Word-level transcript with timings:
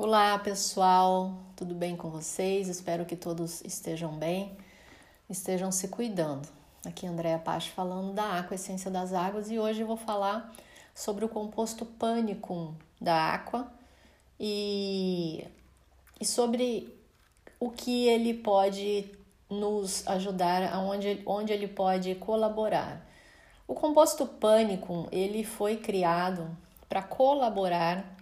Olá 0.00 0.38
pessoal, 0.38 1.34
tudo 1.56 1.74
bem 1.74 1.96
com 1.96 2.08
vocês? 2.08 2.68
Espero 2.68 3.04
que 3.04 3.16
todos 3.16 3.60
estejam 3.62 4.12
bem, 4.12 4.56
estejam 5.28 5.72
se 5.72 5.88
cuidando. 5.88 6.48
Aqui 6.86 7.04
é 7.04 7.08
Andréa 7.08 7.36
Pache 7.36 7.70
falando 7.70 8.12
da 8.12 8.38
Aqua 8.38 8.54
Essência 8.54 8.92
das 8.92 9.12
Águas 9.12 9.50
e 9.50 9.58
hoje 9.58 9.80
eu 9.80 9.88
vou 9.88 9.96
falar 9.96 10.54
sobre 10.94 11.24
o 11.24 11.28
composto 11.28 11.84
pânico 11.84 12.76
da 13.00 13.34
Aqua 13.34 13.72
e, 14.38 15.44
e 16.20 16.24
sobre 16.24 16.96
o 17.58 17.68
que 17.68 18.06
ele 18.06 18.34
pode 18.34 19.10
nos 19.50 20.06
ajudar, 20.06 20.72
aonde, 20.72 21.24
onde 21.26 21.52
ele 21.52 21.66
pode 21.66 22.14
colaborar. 22.14 23.04
O 23.66 23.74
composto 23.74 24.24
pânico 24.28 25.08
ele 25.10 25.42
foi 25.42 25.76
criado 25.76 26.56
para 26.88 27.02
colaborar 27.02 28.16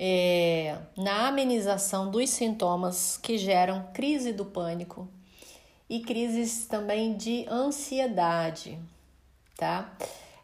é, 0.00 0.78
na 0.96 1.26
amenização 1.26 2.08
dos 2.08 2.30
sintomas 2.30 3.16
que 3.16 3.36
geram 3.36 3.88
crise 3.92 4.32
do 4.32 4.44
pânico 4.44 5.08
e 5.90 5.98
crises 5.98 6.66
também 6.66 7.16
de 7.16 7.44
ansiedade, 7.48 8.78
tá? 9.56 9.92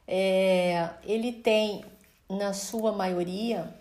É, 0.09 0.91
ele 1.05 1.33
tem, 1.33 1.85
na 2.29 2.53
sua 2.53 2.91
maioria, 2.91 3.73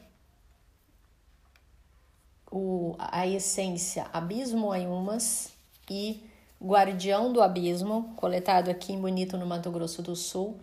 o, 2.51 2.95
a 2.99 3.25
essência 3.25 4.05
Abismo 4.13 4.71
Ayumas 4.71 5.51
e 5.89 6.21
Guardião 6.61 7.33
do 7.33 7.41
Abismo, 7.41 8.13
coletado 8.15 8.69
aqui 8.69 8.93
em 8.93 9.01
Bonito, 9.01 9.37
no 9.37 9.45
Mato 9.47 9.71
Grosso 9.71 10.03
do 10.03 10.15
Sul. 10.15 10.59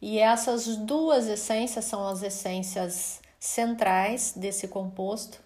E 0.00 0.18
essas 0.18 0.76
duas 0.76 1.26
essências 1.26 1.84
são 1.84 2.06
as 2.06 2.22
essências 2.22 3.21
centrais 3.42 4.34
desse 4.36 4.68
composto 4.68 5.40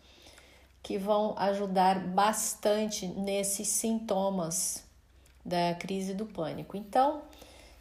que 0.83 0.99
vão 0.99 1.35
ajudar 1.39 1.99
bastante 1.99 3.07
nesses 3.07 3.69
sintomas 3.69 4.85
da 5.43 5.75
crise 5.77 6.13
do 6.13 6.27
pânico. 6.27 6.77
Então, 6.77 7.23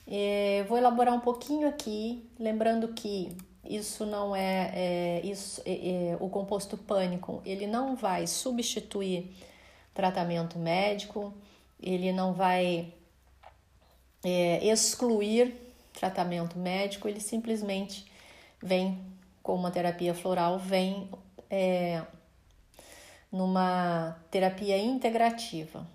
eh, 0.07 0.63
vou 0.69 0.77
elaborar 0.77 1.13
um 1.13 1.19
pouquinho 1.19 1.67
aqui, 1.67 2.25
lembrando 2.39 2.94
que 2.94 3.35
isso 3.66 4.05
não 4.05 4.33
é, 4.33 4.72
é 4.73 5.22
isso, 5.25 5.61
é, 5.66 6.13
é, 6.13 6.17
o 6.22 6.29
composto 6.29 6.77
pânico, 6.77 7.41
ele 7.45 7.67
não 7.67 7.94
vai 7.94 8.25
substituir 8.25 9.35
tratamento 9.94 10.57
médico, 10.57 11.33
ele 11.77 12.13
não 12.13 12.31
vai 12.31 12.94
é, 14.23 14.66
excluir 14.66 15.53
tratamento 15.91 16.57
médico, 16.57 17.05
ele 17.05 17.19
simplesmente 17.19 18.09
vem 18.63 19.13
com 19.45 19.53
uma 19.53 19.69
terapia 19.69 20.15
floral 20.15 20.57
vem 20.57 21.07
é, 21.51 22.01
numa 23.31 24.17
terapia 24.31 24.75
integrativa. 24.75 25.85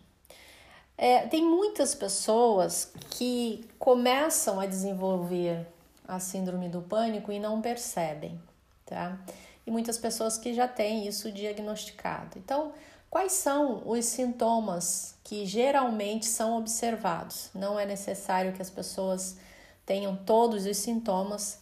É, 0.97 1.27
tem 1.27 1.45
muitas 1.45 1.93
pessoas 1.93 2.93
que 3.11 3.69
começam 3.77 4.61
a 4.61 4.67
desenvolver 4.67 5.67
a 6.07 6.21
síndrome 6.21 6.69
do 6.69 6.81
pânico 6.81 7.33
e 7.33 7.41
não 7.41 7.61
percebem, 7.61 8.41
tá? 8.87 9.19
E 9.67 9.71
muitas 9.73 9.99
pessoas 9.99 10.39
que 10.39 10.55
já 10.55 10.69
têm 10.69 11.09
isso 11.09 11.33
diagnosticado. 11.33 12.39
Então, 12.39 12.73
quais 13.11 13.33
são 13.33 13.83
os 13.85 14.05
sintomas 14.05 15.17
que 15.25 15.45
geralmente 15.45 16.25
são 16.25 16.57
observados? 16.57 17.51
Não 17.53 17.77
é 17.77 17.85
necessário 17.85 18.53
que 18.53 18.63
as 18.63 18.71
pessoas 18.71 19.39
tenham 19.85 20.15
todos 20.15 20.67
os 20.67 20.77
sintomas 20.77 21.60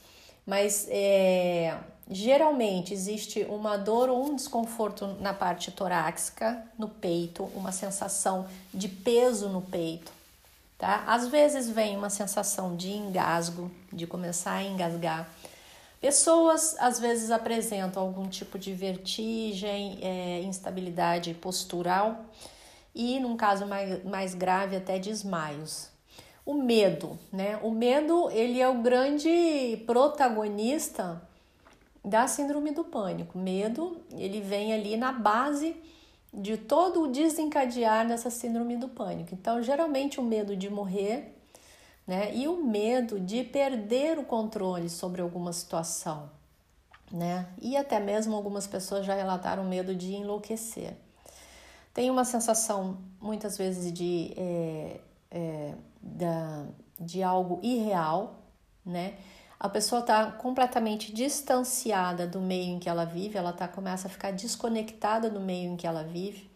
mas 0.48 0.86
é, 0.88 1.76
geralmente 2.10 2.94
existe 2.94 3.44
uma 3.50 3.76
dor 3.76 4.08
ou 4.08 4.24
um 4.24 4.34
desconforto 4.34 5.06
na 5.20 5.34
parte 5.34 5.70
torácica, 5.70 6.64
no 6.78 6.88
peito, 6.88 7.44
uma 7.54 7.70
sensação 7.70 8.46
de 8.72 8.88
peso 8.88 9.50
no 9.50 9.60
peito, 9.60 10.10
tá? 10.78 11.04
Às 11.06 11.28
vezes 11.28 11.68
vem 11.68 11.98
uma 11.98 12.08
sensação 12.08 12.74
de 12.74 12.90
engasgo, 12.90 13.70
de 13.92 14.06
começar 14.06 14.52
a 14.52 14.62
engasgar. 14.62 15.28
Pessoas 16.00 16.74
às 16.78 16.98
vezes 16.98 17.30
apresentam 17.30 18.02
algum 18.02 18.26
tipo 18.26 18.58
de 18.58 18.72
vertigem, 18.72 19.98
é, 20.00 20.40
instabilidade 20.44 21.34
postural 21.34 22.24
e, 22.94 23.20
num 23.20 23.36
caso 23.36 23.66
mais, 23.66 24.02
mais 24.02 24.34
grave, 24.34 24.76
até 24.76 24.98
desmaios 24.98 25.90
o 26.48 26.54
medo, 26.54 27.18
né? 27.30 27.58
O 27.62 27.70
medo, 27.70 28.30
ele 28.30 28.58
é 28.58 28.66
o 28.66 28.80
grande 28.80 29.82
protagonista 29.84 31.20
da 32.02 32.26
síndrome 32.26 32.70
do 32.70 32.84
pânico. 32.84 33.36
Medo, 33.36 33.98
ele 34.12 34.40
vem 34.40 34.72
ali 34.72 34.96
na 34.96 35.12
base 35.12 35.76
de 36.32 36.56
todo 36.56 37.02
o 37.02 37.08
desencadear 37.08 38.08
dessa 38.08 38.30
síndrome 38.30 38.78
do 38.78 38.88
pânico. 38.88 39.34
Então, 39.34 39.62
geralmente 39.62 40.18
o 40.18 40.22
medo 40.22 40.56
de 40.56 40.70
morrer, 40.70 41.36
né? 42.06 42.34
E 42.34 42.48
o 42.48 42.64
medo 42.64 43.20
de 43.20 43.44
perder 43.44 44.18
o 44.18 44.24
controle 44.24 44.88
sobre 44.88 45.20
alguma 45.20 45.52
situação, 45.52 46.30
né? 47.12 47.46
E 47.60 47.76
até 47.76 48.00
mesmo 48.00 48.34
algumas 48.34 48.66
pessoas 48.66 49.04
já 49.04 49.12
relataram 49.12 49.64
medo 49.64 49.94
de 49.94 50.14
enlouquecer. 50.14 50.96
Tem 51.92 52.08
uma 52.10 52.24
sensação 52.24 52.96
muitas 53.20 53.58
vezes 53.58 53.92
de 53.92 54.32
é, 54.34 55.00
é, 55.30 55.74
da, 56.00 56.66
de 56.98 57.22
algo 57.22 57.60
irreal, 57.62 58.42
né? 58.84 59.16
A 59.60 59.68
pessoa 59.68 60.00
está 60.00 60.30
completamente 60.30 61.12
distanciada 61.12 62.26
do 62.26 62.40
meio 62.40 62.74
em 62.74 62.78
que 62.78 62.88
ela 62.88 63.04
vive, 63.04 63.36
ela 63.36 63.52
tá, 63.52 63.66
começa 63.66 64.06
a 64.06 64.10
ficar 64.10 64.30
desconectada 64.30 65.28
do 65.28 65.40
meio 65.40 65.72
em 65.72 65.76
que 65.76 65.86
ela 65.86 66.04
vive. 66.04 66.48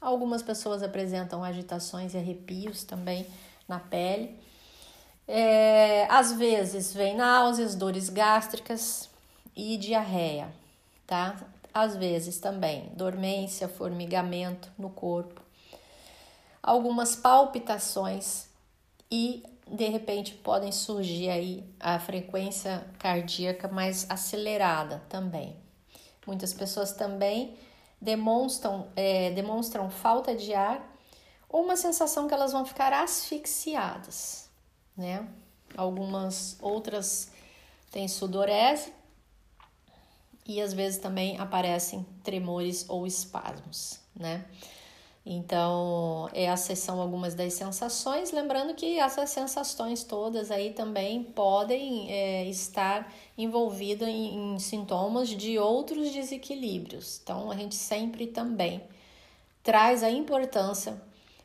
Algumas 0.00 0.42
pessoas 0.42 0.82
apresentam 0.82 1.42
agitações 1.42 2.14
e 2.14 2.18
arrepios 2.18 2.84
também 2.84 3.26
na 3.66 3.80
pele. 3.80 4.38
É, 5.26 6.06
às 6.08 6.32
vezes 6.32 6.92
vem 6.92 7.16
náuseas, 7.16 7.74
dores 7.74 8.08
gástricas 8.08 9.08
e 9.56 9.76
diarreia, 9.76 10.52
tá? 11.06 11.36
Às 11.72 11.96
vezes 11.96 12.38
também 12.38 12.92
dormência, 12.94 13.68
formigamento 13.68 14.70
no 14.78 14.90
corpo, 14.90 15.40
algumas 16.62 17.16
palpitações 17.16 18.46
e 19.14 19.44
de 19.70 19.88
repente 19.88 20.34
podem 20.34 20.72
surgir 20.72 21.30
aí 21.30 21.64
a 21.78 22.00
frequência 22.00 22.84
cardíaca 22.98 23.68
mais 23.68 24.10
acelerada 24.10 25.04
também. 25.08 25.56
Muitas 26.26 26.52
pessoas 26.52 26.92
também 26.94 27.56
demonstram, 28.00 28.88
é, 28.96 29.30
demonstram 29.30 29.88
falta 29.88 30.34
de 30.34 30.52
ar 30.52 30.84
ou 31.48 31.62
uma 31.62 31.76
sensação 31.76 32.26
que 32.26 32.34
elas 32.34 32.50
vão 32.50 32.66
ficar 32.66 32.92
asfixiadas, 32.92 34.50
né? 34.96 35.28
Algumas 35.76 36.56
outras 36.60 37.30
têm 37.92 38.08
sudorese 38.08 38.92
e 40.44 40.60
às 40.60 40.72
vezes 40.72 40.98
também 40.98 41.38
aparecem 41.38 42.04
tremores 42.24 42.84
ou 42.88 43.06
espasmos, 43.06 44.00
né? 44.12 44.44
Então, 45.26 46.28
essas 46.34 46.78
são 46.80 47.00
algumas 47.00 47.34
das 47.34 47.54
sensações. 47.54 48.30
Lembrando 48.30 48.74
que 48.74 48.98
essas 48.98 49.30
sensações 49.30 50.04
todas 50.04 50.50
aí 50.50 50.74
também 50.74 51.22
podem 51.22 52.10
é, 52.10 52.44
estar 52.44 53.10
envolvidas 53.36 54.06
em, 54.06 54.54
em 54.54 54.58
sintomas 54.58 55.30
de 55.30 55.58
outros 55.58 56.10
desequilíbrios. 56.10 57.20
Então, 57.22 57.50
a 57.50 57.56
gente 57.56 57.74
sempre 57.74 58.26
também 58.26 58.82
traz 59.62 60.02
a 60.02 60.10
importância 60.10 61.00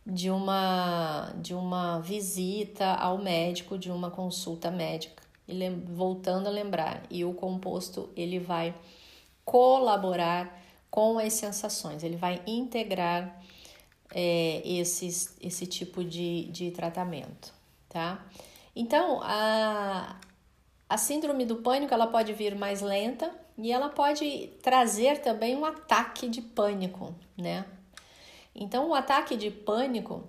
de 0.06 0.30
uma, 0.30 1.32
de 1.42 1.54
uma 1.54 2.00
visita 2.00 2.96
ao 2.96 3.18
médico, 3.18 3.78
de 3.78 3.90
uma 3.90 4.12
consulta 4.12 4.70
médica. 4.70 5.24
E 5.48 5.70
voltando 5.70 6.48
a 6.48 6.52
lembrar, 6.52 7.04
e 7.10 7.24
o 7.24 7.34
composto 7.34 8.10
ele 8.16 8.40
vai 8.40 8.76
colaborar 9.46 10.62
com 10.92 11.18
as 11.18 11.34
sensações, 11.34 12.04
ele 12.04 12.18
vai 12.18 12.42
integrar 12.46 13.39
é, 14.12 14.62
esses, 14.66 15.36
esse 15.42 15.66
tipo 15.66 16.04
de, 16.04 16.46
de 16.46 16.72
tratamento, 16.72 17.54
tá? 17.88 18.26
Então, 18.76 19.20
a, 19.22 20.20
a 20.88 20.98
síndrome 20.98 21.46
do 21.46 21.58
pânico 21.58 21.94
ela 21.94 22.08
pode 22.08 22.34
vir 22.34 22.56
mais 22.56 22.82
lenta 22.82 23.32
e 23.58 23.72
ela 23.72 23.90
pode 23.90 24.48
trazer 24.62 25.22
também 25.22 25.56
um 25.56 25.66
ataque 25.66 26.28
de 26.30 26.42
pânico, 26.42 27.14
né? 27.38 27.66
Então, 28.56 28.90
o 28.90 28.94
ataque 28.94 29.36
de 29.36 29.52
pânico 29.52 30.24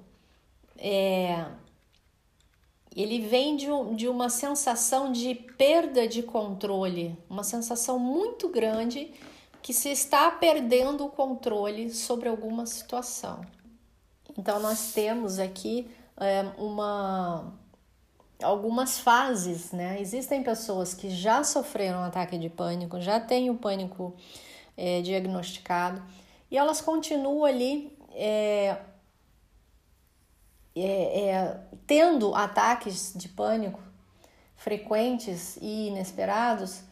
é, 0.77 1.47
ele 2.95 3.21
vem 3.21 3.57
de, 3.57 3.67
de 3.95 4.09
uma 4.09 4.29
sensação 4.29 5.13
de 5.13 5.35
perda 5.35 6.09
de 6.09 6.23
controle, 6.23 7.17
uma 7.29 7.45
sensação 7.45 7.99
muito 7.99 8.49
grande 8.49 9.13
que 9.63 9.73
se 9.73 9.91
está 9.91 10.31
perdendo 10.31 11.05
o 11.05 11.11
controle 11.11 11.91
sobre 11.91 12.29
alguma 12.29 12.67
situação. 12.67 13.45
Então, 14.39 14.61
nós 14.61 14.93
temos 14.93 15.39
aqui 15.39 15.91
é, 16.17 16.43
uma, 16.59 17.53
algumas 18.43 18.99
fases, 18.99 19.73
né? 19.73 20.01
Existem 20.01 20.43
pessoas 20.43 20.95
que 20.95 21.11
já 21.11 21.43
sofreram 21.43 22.03
ataque 22.03 22.39
de 22.39 22.49
pânico, 22.49 23.01
já 23.01 23.19
têm 23.19 23.51
o 23.51 23.57
pânico 23.57 24.15
é, 24.77 25.01
diagnosticado 25.03 26.03
e 26.51 26.59
elas 26.59 26.81
continuam 26.81 27.45
ali 27.45 27.97
é, 28.13 28.77
é, 30.75 31.29
é, 31.29 31.61
tendo 31.87 32.35
ataques 32.35 33.13
de 33.15 33.29
pânico 33.29 33.81
frequentes 34.57 35.57
e 35.61 35.89
inesperados 35.89 36.83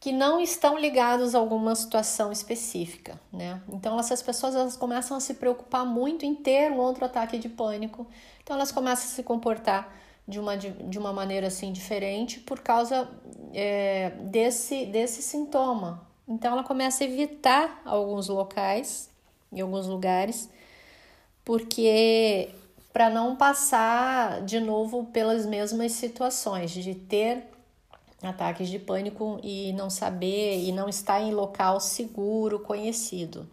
que 0.00 0.12
não 0.12 0.40
estão 0.40 0.78
ligados 0.78 1.34
a 1.34 1.38
alguma 1.38 1.74
situação 1.74 2.32
específica, 2.32 3.20
né? 3.30 3.60
Então 3.70 4.00
essas 4.00 4.22
pessoas 4.22 4.54
elas 4.54 4.74
começam 4.74 5.14
a 5.14 5.20
se 5.20 5.34
preocupar 5.34 5.84
muito 5.84 6.24
em 6.24 6.34
ter 6.34 6.72
um 6.72 6.78
outro 6.78 7.04
ataque 7.04 7.38
de 7.38 7.50
pânico, 7.50 8.06
então 8.42 8.56
elas 8.56 8.72
começam 8.72 9.04
a 9.04 9.14
se 9.14 9.22
comportar 9.22 9.94
de 10.26 10.40
uma, 10.40 10.56
de, 10.56 10.98
uma 10.98 11.12
maneira 11.12 11.48
assim 11.48 11.70
diferente 11.70 12.40
por 12.40 12.60
causa 12.60 13.08
é, 13.52 14.10
desse, 14.22 14.86
desse 14.86 15.20
sintoma. 15.22 16.08
Então 16.26 16.52
ela 16.52 16.64
começa 16.64 17.04
a 17.04 17.06
evitar 17.06 17.82
alguns 17.84 18.28
locais, 18.28 19.10
em 19.52 19.60
alguns 19.60 19.86
lugares, 19.86 20.48
porque 21.44 22.54
para 22.92 23.10
não 23.10 23.36
passar 23.36 24.42
de 24.42 24.60
novo 24.60 25.04
pelas 25.06 25.44
mesmas 25.44 25.92
situações 25.92 26.70
de 26.70 26.94
ter 26.94 27.44
ataques 28.22 28.68
de 28.68 28.78
pânico 28.78 29.40
e 29.42 29.72
não 29.72 29.88
saber 29.88 30.62
e 30.64 30.72
não 30.72 30.88
estar 30.88 31.20
em 31.20 31.32
local 31.32 31.80
seguro, 31.80 32.60
conhecido. 32.60 33.48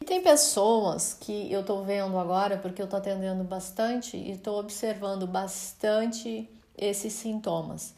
E 0.00 0.04
tem 0.04 0.22
pessoas 0.22 1.14
que 1.14 1.50
eu 1.52 1.64
tô 1.64 1.82
vendo 1.82 2.18
agora, 2.18 2.56
porque 2.56 2.80
eu 2.80 2.86
tô 2.86 2.96
atendendo 2.96 3.42
bastante 3.44 4.16
e 4.16 4.36
tô 4.36 4.58
observando 4.58 5.26
bastante 5.26 6.48
esses 6.76 7.12
sintomas. 7.12 7.94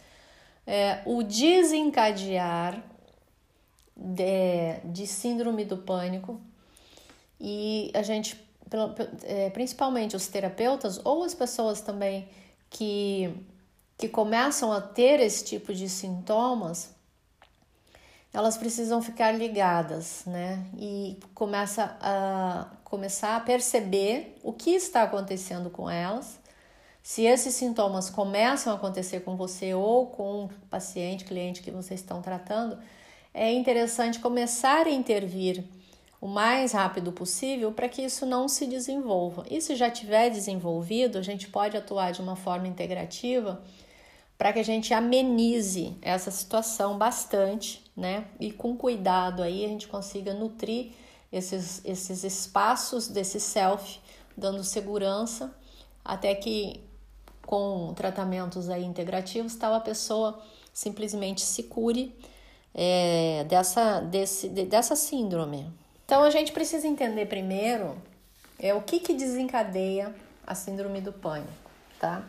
É, 0.67 1.00
o 1.05 1.22
desencadear 1.22 2.82
de, 3.96 4.81
de 4.84 5.06
síndrome 5.06 5.64
do 5.64 5.76
pânico 5.76 6.40
e 7.38 7.90
a 7.94 8.02
gente, 8.02 8.38
é, 9.25 9.50
principalmente 9.50 10.16
os 10.16 10.26
terapeutas 10.28 11.00
ou 11.05 11.25
as 11.25 11.34
pessoas 11.34 11.81
também 11.81 12.28
que 12.70 13.34
que 14.00 14.08
começam 14.08 14.73
a 14.73 14.81
ter 14.81 15.20
esse 15.20 15.44
tipo 15.44 15.75
de 15.75 15.87
sintomas, 15.87 16.91
elas 18.32 18.56
precisam 18.56 19.02
ficar 19.02 19.32
ligadas, 19.32 20.23
né? 20.26 20.64
E 20.79 21.19
começa 21.35 21.99
a 22.00 22.67
começar 22.82 23.37
a 23.37 23.41
perceber 23.41 24.38
o 24.43 24.55
que 24.55 24.70
está 24.70 25.02
acontecendo 25.02 25.69
com 25.69 25.91
elas. 25.91 26.41
Se 27.02 27.25
esses 27.25 27.55
sintomas 27.55 28.08
começam 28.08 28.73
a 28.73 28.76
acontecer 28.76 29.20
com 29.20 29.37
você 29.37 29.75
ou 29.75 30.06
com 30.06 30.44
o 30.44 30.50
paciente, 30.70 31.25
cliente 31.25 31.61
que 31.61 31.70
vocês 31.70 32.00
estão 32.00 32.23
tratando, 32.23 32.79
é 33.35 33.52
interessante 33.52 34.19
começar 34.19 34.87
a 34.87 34.91
intervir 34.91 35.62
o 36.20 36.26
mais 36.26 36.73
rápido 36.73 37.12
possível 37.12 37.73
para 37.73 37.88
que 37.88 38.02
isso 38.02 38.25
não 38.25 38.49
se 38.49 38.67
desenvolva. 38.67 39.44
E 39.50 39.61
se 39.61 39.75
já 39.76 39.91
tiver 39.91 40.31
desenvolvido, 40.31 41.19
a 41.19 41.23
gente 41.23 41.49
pode 41.49 41.76
atuar 41.76 42.12
de 42.12 42.20
uma 42.20 42.37
forma 42.37 42.69
integrativa 42.69 43.62
para 44.40 44.54
que 44.54 44.58
a 44.58 44.64
gente 44.64 44.94
amenize 44.94 45.94
essa 46.00 46.31
situação 46.31 46.96
bastante, 46.96 47.84
né? 47.94 48.25
E 48.40 48.50
com 48.50 48.75
cuidado 48.75 49.42
aí 49.42 49.66
a 49.66 49.69
gente 49.69 49.87
consiga 49.87 50.32
nutrir 50.32 50.92
esses, 51.31 51.84
esses 51.84 52.25
espaços 52.25 53.06
desse 53.06 53.38
self, 53.38 54.00
dando 54.34 54.64
segurança, 54.64 55.54
até 56.02 56.34
que 56.34 56.81
com 57.44 57.92
tratamentos 57.94 58.70
aí 58.70 58.82
integrativos, 58.82 59.56
tal 59.56 59.75
a 59.75 59.81
pessoa 59.81 60.40
simplesmente 60.72 61.42
se 61.42 61.64
cure 61.64 62.16
é, 62.75 63.44
dessa, 63.46 64.00
desse, 64.00 64.48
dessa 64.48 64.96
síndrome. 64.96 65.70
Então 66.06 66.22
a 66.22 66.31
gente 66.31 66.50
precisa 66.50 66.87
entender 66.87 67.26
primeiro 67.26 68.00
é 68.58 68.72
o 68.72 68.81
que, 68.81 69.00
que 69.00 69.12
desencadeia 69.12 70.14
a 70.46 70.54
síndrome 70.54 71.02
do 71.02 71.12
pânico, 71.12 71.70
tá? 71.98 72.25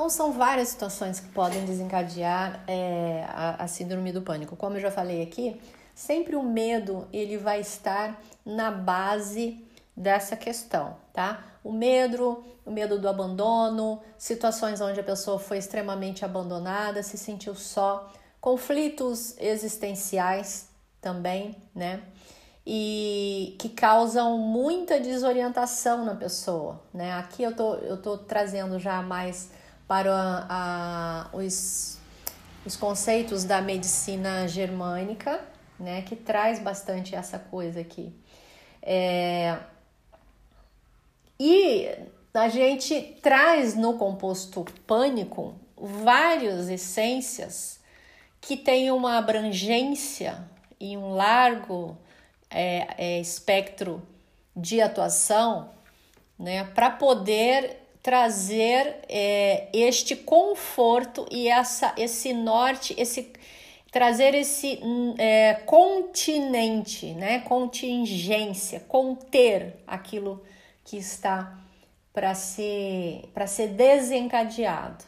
Então, 0.00 0.08
são 0.08 0.32
várias 0.32 0.68
situações 0.68 1.20
que 1.20 1.28
podem 1.28 1.62
desencadear 1.66 2.64
é, 2.66 3.22
a, 3.28 3.64
a 3.64 3.68
síndrome 3.68 4.10
do 4.12 4.22
pânico. 4.22 4.56
Como 4.56 4.78
eu 4.78 4.80
já 4.80 4.90
falei 4.90 5.20
aqui, 5.20 5.60
sempre 5.94 6.36
o 6.36 6.42
medo 6.42 7.06
ele 7.12 7.36
vai 7.36 7.60
estar 7.60 8.18
na 8.42 8.70
base 8.70 9.62
dessa 9.94 10.38
questão, 10.38 10.96
tá? 11.12 11.44
O 11.62 11.70
medo, 11.70 12.42
o 12.64 12.70
medo 12.70 12.98
do 12.98 13.06
abandono, 13.10 14.00
situações 14.16 14.80
onde 14.80 14.98
a 14.98 15.02
pessoa 15.02 15.38
foi 15.38 15.58
extremamente 15.58 16.24
abandonada, 16.24 17.02
se 17.02 17.18
sentiu 17.18 17.54
só, 17.54 18.10
conflitos 18.40 19.36
existenciais 19.36 20.70
também, 20.98 21.54
né? 21.74 22.00
E 22.66 23.54
que 23.58 23.68
causam 23.68 24.38
muita 24.38 24.98
desorientação 24.98 26.06
na 26.06 26.14
pessoa, 26.14 26.80
né? 26.90 27.12
Aqui 27.12 27.42
eu 27.42 27.54
tô, 27.54 27.74
eu 27.74 28.00
tô 28.00 28.16
trazendo 28.16 28.78
já 28.78 29.02
mais 29.02 29.59
para 29.90 30.46
a, 30.48 31.30
os, 31.32 31.98
os 32.64 32.76
conceitos 32.76 33.42
da 33.42 33.60
medicina 33.60 34.46
germânica, 34.46 35.44
né, 35.80 36.02
que 36.02 36.14
traz 36.14 36.60
bastante 36.60 37.16
essa 37.16 37.40
coisa 37.40 37.80
aqui. 37.80 38.14
É, 38.80 39.58
e 41.40 41.90
a 42.32 42.48
gente 42.48 43.18
traz 43.20 43.74
no 43.74 43.98
composto 43.98 44.64
pânico 44.86 45.56
várias 45.76 46.68
essências 46.68 47.80
que 48.40 48.56
têm 48.56 48.92
uma 48.92 49.18
abrangência 49.18 50.48
e 50.78 50.96
um 50.96 51.14
largo 51.14 51.98
é, 52.48 52.86
é, 52.96 53.20
espectro 53.20 54.00
de 54.54 54.80
atuação 54.80 55.72
né, 56.38 56.62
para 56.62 56.90
poder 56.90 57.79
trazer 58.02 58.96
é, 59.08 59.68
este 59.72 60.16
conforto 60.16 61.26
e 61.30 61.48
essa, 61.48 61.92
esse 61.96 62.32
norte, 62.32 62.94
esse 62.98 63.32
trazer 63.90 64.34
esse 64.34 64.80
é, 65.18 65.54
continente, 65.66 67.12
né, 67.14 67.40
contingência, 67.40 68.80
conter 68.80 69.76
aquilo 69.86 70.42
que 70.84 70.96
está 70.96 71.58
para 72.12 72.34
ser 72.34 73.28
para 73.34 73.46
ser 73.46 73.68
desencadeado. 73.68 75.04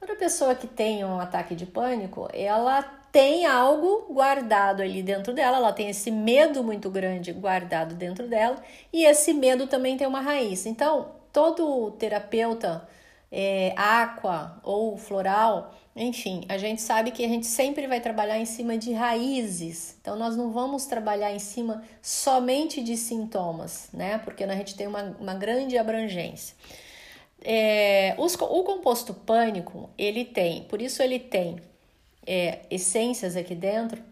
Outra 0.00 0.16
pessoa 0.16 0.54
que 0.54 0.66
tem 0.66 1.04
um 1.04 1.18
ataque 1.18 1.54
de 1.54 1.66
pânico, 1.66 2.28
ela 2.32 2.82
tem 3.10 3.46
algo 3.46 4.12
guardado 4.12 4.82
ali 4.82 5.02
dentro 5.02 5.32
dela, 5.32 5.56
ela 5.56 5.72
tem 5.72 5.88
esse 5.88 6.10
medo 6.10 6.62
muito 6.62 6.90
grande 6.90 7.32
guardado 7.32 7.94
dentro 7.94 8.28
dela, 8.28 8.62
e 8.92 9.04
esse 9.04 9.32
medo 9.32 9.66
também 9.66 9.96
tem 9.96 10.06
uma 10.06 10.20
raiz. 10.20 10.66
Então, 10.66 11.15
todo 11.36 11.90
terapeuta 11.90 12.88
é, 13.30 13.74
aqua 13.76 14.58
ou 14.62 14.96
floral, 14.96 15.74
enfim, 15.94 16.46
a 16.48 16.56
gente 16.56 16.80
sabe 16.80 17.10
que 17.10 17.22
a 17.22 17.28
gente 17.28 17.46
sempre 17.46 17.86
vai 17.86 18.00
trabalhar 18.00 18.38
em 18.38 18.46
cima 18.46 18.78
de 18.78 18.94
raízes. 18.94 19.98
Então, 20.00 20.16
nós 20.16 20.34
não 20.34 20.50
vamos 20.50 20.86
trabalhar 20.86 21.30
em 21.34 21.38
cima 21.38 21.84
somente 22.00 22.82
de 22.82 22.96
sintomas, 22.96 23.90
né? 23.92 24.16
Porque 24.24 24.44
a 24.44 24.54
gente 24.54 24.74
tem 24.74 24.86
uma, 24.86 25.14
uma 25.20 25.34
grande 25.34 25.76
abrangência. 25.76 26.56
É, 27.42 28.14
os, 28.16 28.34
o 28.34 28.62
composto 28.64 29.12
pânico, 29.12 29.90
ele 29.98 30.24
tem, 30.24 30.62
por 30.62 30.80
isso 30.80 31.02
ele 31.02 31.18
tem 31.18 31.60
é, 32.26 32.60
essências 32.70 33.36
aqui 33.36 33.54
dentro 33.54 34.02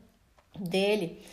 dele 0.54 1.24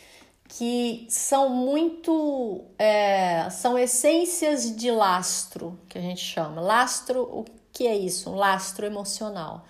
que 0.54 1.06
são 1.08 1.48
muito 1.48 2.66
é, 2.78 3.48
são 3.48 3.78
essências 3.78 4.76
de 4.76 4.90
lastro 4.90 5.80
que 5.88 5.96
a 5.96 6.00
gente 6.00 6.20
chama. 6.20 6.60
Lastro 6.60 7.22
o 7.22 7.46
que 7.72 7.86
é 7.86 7.96
isso? 7.96 8.30
Um 8.30 8.34
lastro 8.34 8.84
emocional. 8.84 9.64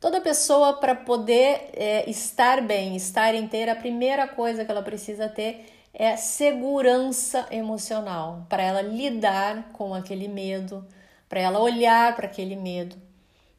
Toda 0.00 0.20
pessoa 0.20 0.74
para 0.74 0.94
poder 0.94 1.70
é, 1.72 2.08
estar 2.08 2.62
bem 2.62 2.94
estar 2.94 3.34
inteira 3.34 3.72
a 3.72 3.76
primeira 3.76 4.28
coisa 4.28 4.64
que 4.64 4.70
ela 4.70 4.82
precisa 4.82 5.28
ter 5.28 5.66
é 5.92 6.16
segurança 6.16 7.48
emocional 7.50 8.46
para 8.48 8.62
ela 8.62 8.80
lidar 8.80 9.72
com 9.72 9.92
aquele 9.92 10.28
medo 10.28 10.86
para 11.28 11.40
ela 11.40 11.58
olhar 11.58 12.14
para 12.14 12.26
aquele 12.26 12.54
medo 12.54 12.96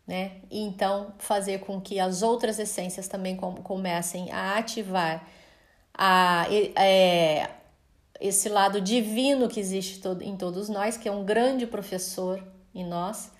né? 0.07 0.37
E 0.49 0.61
então 0.61 1.13
fazer 1.17 1.59
com 1.59 1.81
que 1.81 1.99
as 1.99 2.21
outras 2.21 2.57
essências 2.57 3.09
também 3.09 3.35
comecem 3.35 4.31
a 4.31 4.57
ativar 4.57 5.27
a, 5.93 6.47
é, 6.75 7.49
esse 8.19 8.49
lado 8.49 8.81
divino 8.81 9.47
que 9.47 9.59
existe 9.59 10.01
em 10.21 10.35
todos 10.35 10.69
nós, 10.69 10.97
que 10.97 11.07
é 11.07 11.11
um 11.11 11.23
grande 11.23 11.67
professor 11.67 12.43
em 12.73 12.85
nós, 12.85 13.31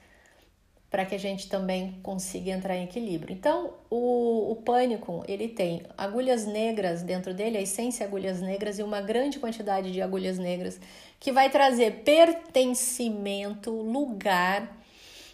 para 0.90 1.06
que 1.06 1.16
a 1.16 1.18
gente 1.18 1.50
também 1.50 2.00
consiga 2.04 2.52
entrar 2.52 2.78
em 2.78 2.84
equilíbrio. 2.84 3.34
Então, 3.34 3.74
o, 3.90 4.52
o 4.52 4.56
pânico, 4.58 5.24
ele 5.28 5.48
tem 5.48 5.82
agulhas 5.98 6.46
negras 6.46 7.02
dentro 7.02 7.34
dele, 7.34 7.58
a 7.58 7.62
essência 7.62 8.06
agulhas 8.06 8.42
negras 8.42 8.78
e 8.78 8.84
uma 8.84 9.02
grande 9.02 9.40
quantidade 9.40 9.92
de 9.92 10.04
agulhas 10.04 10.38
negras 10.38 10.80
que 11.20 11.32
vai 11.32 11.50
trazer 11.50 12.04
pertencimento, 12.04 13.72
lugar 13.72 14.78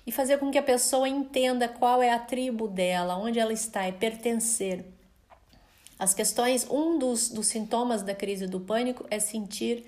e 0.08 0.12
fazer 0.14 0.38
com 0.38 0.50
que 0.50 0.58
a 0.58 0.64
pessoa 0.64 1.10
entenda 1.10 1.68
qual 1.68 2.02
é 2.02 2.12
a 2.12 2.20
tribo 2.20 2.68
dela, 2.68 3.18
onde 3.18 3.38
ela 3.38 3.52
está, 3.52 3.86
e 3.90 3.92
pertencer 3.92 4.86
As 6.00 6.13
questões, 6.13 6.65
um 6.72 6.98
dos, 6.98 7.29
dos 7.29 7.48
sintomas 7.48 8.01
da 8.01 8.15
crise 8.15 8.48
do 8.48 8.62
pânico 8.62 9.06
é 9.12 9.20
sentir 9.20 9.86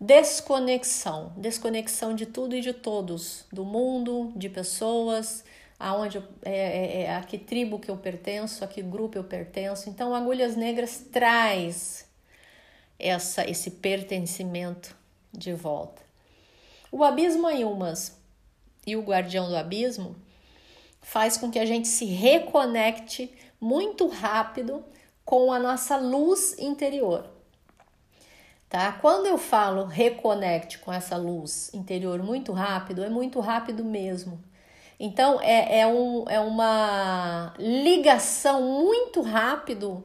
desconexão, 0.00 1.34
desconexão 1.36 2.14
de 2.14 2.24
tudo 2.24 2.56
e 2.56 2.62
de 2.62 2.72
todos, 2.72 3.44
do 3.52 3.62
mundo, 3.62 4.32
de 4.34 4.48
pessoas, 4.48 5.44
aonde 5.78 6.18
é, 6.42 6.50
é, 6.50 7.02
é, 7.02 7.14
a 7.14 7.20
que 7.22 7.36
tribo 7.36 7.78
que 7.78 7.90
eu 7.90 7.96
pertenço, 7.98 8.64
a 8.64 8.66
que 8.66 8.80
grupo 8.80 9.18
eu 9.18 9.24
pertenço. 9.24 9.90
Então, 9.90 10.14
Agulhas 10.14 10.56
Negras 10.56 11.04
traz 11.12 12.08
essa 12.98 13.48
esse 13.48 13.70
pertencimento 13.70 14.96
de 15.30 15.52
volta. 15.52 16.00
O 16.90 17.04
abismo 17.04 17.46
Ayumas 17.46 18.16
e 18.86 18.96
o 18.96 19.02
guardião 19.02 19.48
do 19.48 19.56
abismo 19.56 20.16
faz 21.02 21.36
com 21.36 21.50
que 21.50 21.58
a 21.58 21.66
gente 21.66 21.86
se 21.86 22.06
reconecte 22.06 23.30
muito 23.60 24.08
rápido 24.08 24.82
com 25.24 25.52
a 25.52 25.58
nossa 25.58 25.96
luz 25.96 26.56
interior. 26.58 27.24
Tá? 28.68 28.92
Quando 28.92 29.26
eu 29.26 29.38
falo 29.38 29.84
reconecte 29.84 30.78
com 30.78 30.92
essa 30.92 31.16
luz 31.16 31.72
interior 31.72 32.22
muito 32.22 32.52
rápido, 32.52 33.04
é 33.04 33.08
muito 33.08 33.40
rápido 33.40 33.84
mesmo. 33.84 34.38
Então 34.98 35.40
é, 35.40 35.80
é, 35.80 35.86
um, 35.86 36.24
é 36.28 36.40
uma 36.40 37.54
ligação 37.58 38.62
muito 38.62 39.22
rápido 39.22 40.04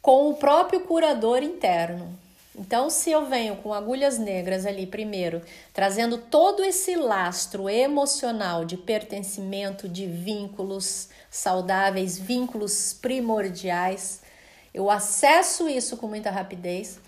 com 0.00 0.30
o 0.30 0.34
próprio 0.34 0.80
curador 0.80 1.42
interno. 1.42 2.16
Então, 2.58 2.88
se 2.88 3.10
eu 3.10 3.26
venho 3.26 3.56
com 3.56 3.74
agulhas 3.74 4.18
negras 4.18 4.64
ali 4.64 4.86
primeiro, 4.86 5.42
trazendo 5.74 6.16
todo 6.16 6.64
esse 6.64 6.96
lastro 6.96 7.68
emocional 7.68 8.64
de 8.64 8.78
pertencimento, 8.78 9.86
de 9.86 10.06
vínculos 10.06 11.10
saudáveis, 11.30 12.18
vínculos 12.18 12.94
primordiais, 12.94 14.22
eu 14.76 14.90
acesso 14.90 15.66
isso 15.66 15.96
com 15.96 16.06
muita 16.06 16.30
rapidez. 16.30 17.00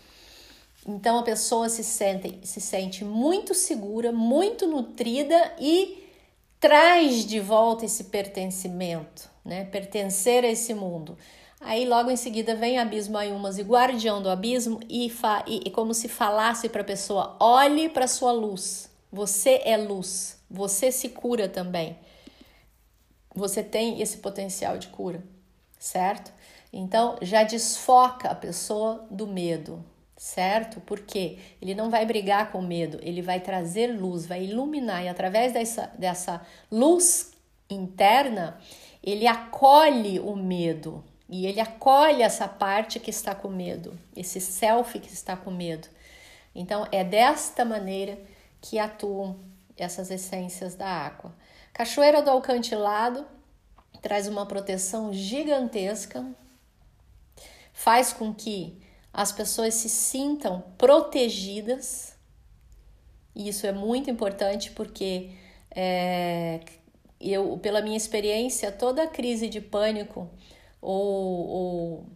Então 0.87 1.19
a 1.19 1.23
pessoa 1.23 1.69
se 1.69 1.85
sente, 1.85 2.41
se 2.43 2.63
sente 2.63 3.05
muito 3.05 3.53
segura, 3.53 4.11
muito 4.11 4.67
nutrida 4.67 5.55
e 5.61 6.03
traz 6.59 7.27
de 7.27 7.39
volta 7.39 7.85
esse 7.85 8.05
pertencimento, 8.05 9.31
né? 9.45 9.67
Pertencer 9.67 10.45
a 10.45 10.49
esse 10.49 10.73
mundo. 10.73 11.19
Aí 11.61 11.85
logo 11.85 12.11
em 12.11 12.17
seguida 12.17 12.55
vem 12.55 12.79
Abismo 12.79 13.19
Ayumas 13.19 13.59
e 13.59 13.63
Guardião 13.63 14.23
do 14.23 14.31
Abismo 14.31 14.81
e, 14.89 15.11
fa 15.11 15.45
e, 15.47 15.61
e 15.67 15.71
como 15.71 15.93
se 15.93 16.09
falasse 16.09 16.71
para 16.71 16.81
a 16.81 16.85
pessoa: 16.85 17.37
olhe 17.39 17.91
para 17.91 18.09
sua 18.09 18.33
luz. 18.33 18.91
Você 19.13 19.61
é 19.65 19.77
luz. 19.77 20.39
Você 20.51 20.91
se 20.91 21.11
cura 21.11 21.51
também. 21.51 21.99
Você 23.35 23.63
tem 23.63 24.01
esse 24.01 24.17
potencial 24.19 24.79
de 24.79 24.89
cura, 24.89 25.23
certo? 25.79 26.33
Então 26.73 27.17
já 27.23 27.43
desfoca 27.43 28.29
a 28.29 28.35
pessoa 28.35 29.07
do 29.11 29.27
medo, 29.27 29.85
certo? 30.17 30.81
Porque 30.81 31.39
ele 31.61 31.75
não 31.75 31.91
vai 31.91 32.05
brigar 32.05 32.53
com 32.53 32.61
medo, 32.61 32.99
ele 33.03 33.23
vai 33.23 33.41
trazer 33.41 33.89
luz, 33.89 34.27
vai 34.27 34.45
iluminar 34.45 35.05
e 35.05 35.09
através 35.09 35.53
dessa, 35.53 35.91
dessa 35.99 36.47
luz 36.71 37.33
interna 37.71 38.59
ele 39.03 39.27
acolhe 39.27 40.19
o 40.21 40.35
medo, 40.37 41.05
e 41.29 41.47
ele 41.47 41.61
acolhe 41.61 42.23
essa 42.23 42.49
parte 42.49 42.99
que 42.99 43.11
está 43.11 43.35
com 43.35 43.49
medo, 43.49 43.99
esse 44.17 44.41
self 44.41 44.99
que 44.99 45.13
está 45.13 45.37
com 45.37 45.51
medo. 45.51 45.87
Então, 46.55 46.89
é 46.91 47.05
desta 47.05 47.65
maneira 47.65 48.19
que 48.61 48.79
atuam 48.79 49.39
essas 49.77 50.11
essências 50.11 50.75
da 50.75 50.89
água. 50.89 51.35
Cachoeira 51.73 52.23
do 52.23 52.31
Alcantilado 52.31 53.27
traz 54.01 54.27
uma 54.27 54.47
proteção 54.47 55.13
gigantesca, 55.13 56.25
faz 57.79 58.13
com 58.13 58.35
que 58.35 58.77
as 59.13 59.31
pessoas 59.31 59.75
se 59.75 59.89
sintam 59.89 60.65
protegidas. 60.77 62.13
E 63.37 63.49
isso 63.49 63.69
é 63.69 63.73
muito 63.73 64.11
importante 64.11 64.73
porque 64.73 65.31
é, 65.71 66.59
eu, 67.21 67.57
pela 67.63 67.81
minha 67.81 67.97
experiência, 67.97 68.73
toda 68.73 69.07
crise 69.07 69.49
de 69.49 69.61
pânico 69.61 70.29
ou, 70.83 71.47
ou 71.47 72.07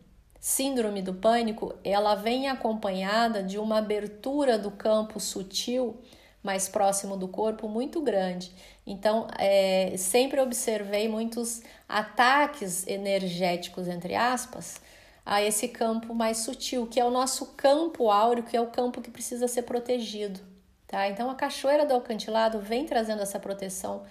síndrome 0.41 1.01
do 1.01 1.15
pânico, 1.15 1.73
ela 1.85 2.17
vem 2.17 2.49
acompanhada 2.49 3.41
de 3.41 3.57
uma 3.57 3.79
abertura 3.79 4.59
do 4.59 4.73
campo 4.73 5.21
sutil 5.21 5.97
mais 6.43 6.69
próximo 6.69 7.17
do 7.17 7.29
corpo 7.29 7.69
muito 7.69 8.03
grande. 8.03 8.53
Então, 8.85 9.29
é, 9.39 9.95
sempre 9.97 10.41
observei 10.41 11.07
muitos 11.07 11.63
ataques 11.89 12.85
energéticos, 12.89 13.87
entre 13.87 14.17
aspas, 14.17 14.81
a 15.25 15.43
esse 15.43 15.69
campo 15.69 16.15
mais 16.15 16.39
sutil, 16.39 16.87
que 16.87 16.99
é 16.99 17.05
o 17.05 17.11
nosso 17.11 17.55
campo 17.55 18.11
áureo, 18.11 18.45
que 18.45 18.57
é 18.57 18.61
o 18.61 18.67
campo 18.67 19.01
que 19.01 19.11
precisa 19.11 19.47
ser 19.47 19.63
protegido. 19.63 20.41
Tá? 20.87 21.09
Então, 21.09 21.31
a 21.31 21.35
cachoeira 21.35 21.87
do 21.87 21.95
alcantilado 21.95 22.59
vem 22.59 22.85
trazendo 22.85 23.23
essa 23.23 23.39
proteção 23.39 24.05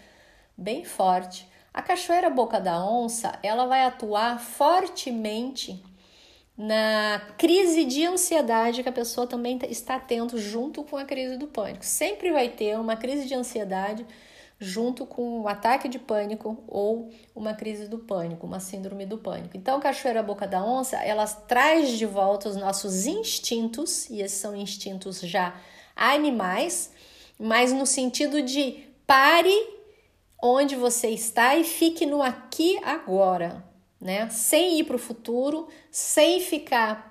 bem 0.58 0.84
forte. 0.84 1.48
A 1.74 1.82
cachoeira 1.82 2.30
Boca 2.30 2.60
da 2.60 2.84
Onça, 2.84 3.38
ela 3.44 3.66
vai 3.66 3.84
atuar 3.84 4.40
fortemente 4.40 5.84
na 6.58 7.22
crise 7.38 7.86
de 7.86 8.06
ansiedade 8.06 8.84
que 8.84 8.90
a 8.90 8.92
pessoa 8.92 9.26
também 9.26 9.58
tá, 9.58 9.68
está 9.68 10.00
tendo 10.00 10.38
junto 10.38 10.84
com 10.84 10.98
a 10.98 11.06
crise 11.06 11.38
do 11.38 11.48
pânico. 11.48 11.86
Sempre 11.86 12.32
vai 12.32 12.50
ter 12.50 12.78
uma 12.78 12.96
crise 12.96 13.28
de 13.28 13.34
ansiedade 13.34 14.06
junto 14.64 15.08
com 15.08 15.42
o 15.42 15.48
ataque 15.48 15.90
de 15.90 15.98
pânico 15.98 16.64
ou 16.68 17.10
uma 17.36 17.52
crise 17.56 17.88
do 17.88 17.98
pânico, 17.98 18.46
uma 18.46 18.60
síndrome 18.60 19.08
do 19.08 19.18
pânico. 19.18 19.58
Então, 19.58 19.80
cachoeira 19.80 20.22
boca 20.22 20.48
da 20.48 20.64
onça, 20.64 20.98
ela 20.98 21.26
traz 21.26 21.98
de 21.98 22.06
volta 22.06 22.48
os 22.48 22.56
nossos 22.56 23.08
instintos, 23.08 24.08
e 24.08 24.22
esses 24.22 24.38
são 24.38 24.56
instintos 24.56 25.20
já 25.20 25.60
animais, 25.96 26.92
mas 27.40 27.74
no 27.74 27.88
sentido 27.88 28.40
de 28.44 28.88
pare 29.08 29.52
onde 30.40 30.76
você 30.76 31.10
está 31.10 31.56
e 31.56 31.64
fique 31.64 32.06
no 32.06 32.22
aqui 32.22 32.78
agora, 32.84 33.66
né? 34.00 34.30
Sem 34.30 34.80
ir 34.80 34.84
para 34.84 34.96
o 34.96 35.00
futuro, 35.00 35.70
sem 35.90 36.40
ficar 36.40 37.11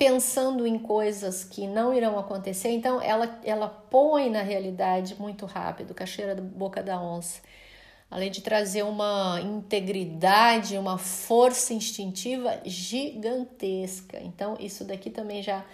pensando 0.00 0.66
em 0.66 0.78
coisas 0.78 1.44
que 1.44 1.66
não 1.66 1.92
irão 1.92 2.18
acontecer. 2.18 2.70
Então, 2.70 3.02
ela, 3.02 3.38
ela 3.44 3.68
põe 3.68 4.30
na 4.30 4.40
realidade 4.40 5.14
muito 5.20 5.44
rápido, 5.44 5.92
cacheira 5.92 6.34
da 6.34 6.40
boca 6.40 6.82
da 6.82 6.98
onça. 6.98 7.42
Além 8.10 8.30
de 8.30 8.40
trazer 8.40 8.82
uma 8.82 9.38
integridade, 9.42 10.78
uma 10.78 10.96
força 10.96 11.74
instintiva 11.74 12.62
gigantesca. 12.64 14.18
Então, 14.22 14.56
isso 14.58 14.84
daqui 14.84 15.10
também 15.10 15.42
já, 15.42 15.66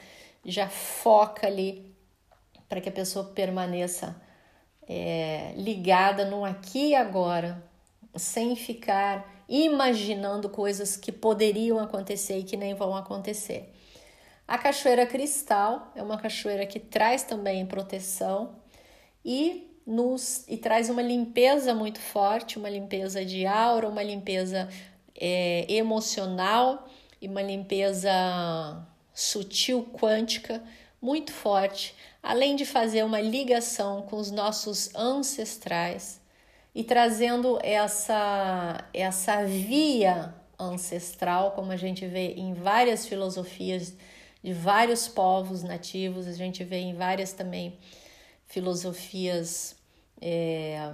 já 0.45 0.69
foca 0.69 1.47
ali 1.47 1.95
para 2.69 2.81
que 2.81 2.89
a 2.89 2.93
pessoa 2.93 3.27
permaneça 3.27 4.21
é, 4.89 5.53
ligada 5.57 6.25
no 6.25 6.45
aqui 6.45 6.89
e 6.89 6.95
agora, 6.97 7.65
sem 8.17 8.57
ficar 8.57 9.45
imaginando 9.49 10.49
coisas 10.49 10.97
que 10.97 11.13
poderiam 11.13 11.79
acontecer 11.79 12.39
e 12.39 12.43
que 12.43 12.57
nem 12.57 12.75
vão 12.75 12.97
acontecer. 12.97 13.73
A 14.47 14.57
cachoeira 14.57 15.05
cristal 15.07 15.91
é 15.97 16.03
uma 16.03 16.19
cachoeira 16.19 16.65
que 16.67 16.79
traz 16.79 17.25
também 17.25 17.67
proteção 17.67 18.55
e 19.25 19.77
nos 19.85 20.45
e 20.47 20.57
traz 20.57 20.89
uma 20.89 21.03
limpeza 21.03 21.75
muito 21.75 22.01
forte, 22.01 22.59
uma 22.59 22.71
limpeza 22.71 23.25
de 23.25 23.45
aura, 23.45 23.89
uma 23.89 24.03
limpeza 24.03 24.69
é, 25.19 25.67
emocional 25.69 26.89
e 27.21 27.27
uma 27.27 27.43
limpeza 27.43 28.11
sutil 29.13 29.85
quântica 29.93 30.63
muito 31.01 31.33
forte, 31.33 31.95
além 32.23 32.55
de 32.55 32.65
fazer 32.65 33.05
uma 33.05 33.21
ligação 33.21 34.03
com 34.03 34.17
os 34.17 34.31
nossos 34.31 34.95
ancestrais 34.95 36.21
e 36.75 36.85
trazendo 36.85 37.59
essa, 37.63 38.85
essa 38.93 39.45
via 39.45 40.35
ancestral, 40.59 41.53
como 41.53 41.73
a 41.73 41.77
gente 41.77 42.07
vê 42.07 42.33
em 42.35 42.55
várias 42.55 43.07
filosofias 43.07 43.95
de 44.43 44.53
vários 44.53 45.09
povos 45.09 45.63
nativos, 45.63 46.27
a 46.27 46.33
gente 46.33 46.63
vê 46.63 46.79
em 46.79 46.95
várias 46.95 47.33
também 47.33 47.79
filosofias 48.47 49.77
é, 50.21 50.93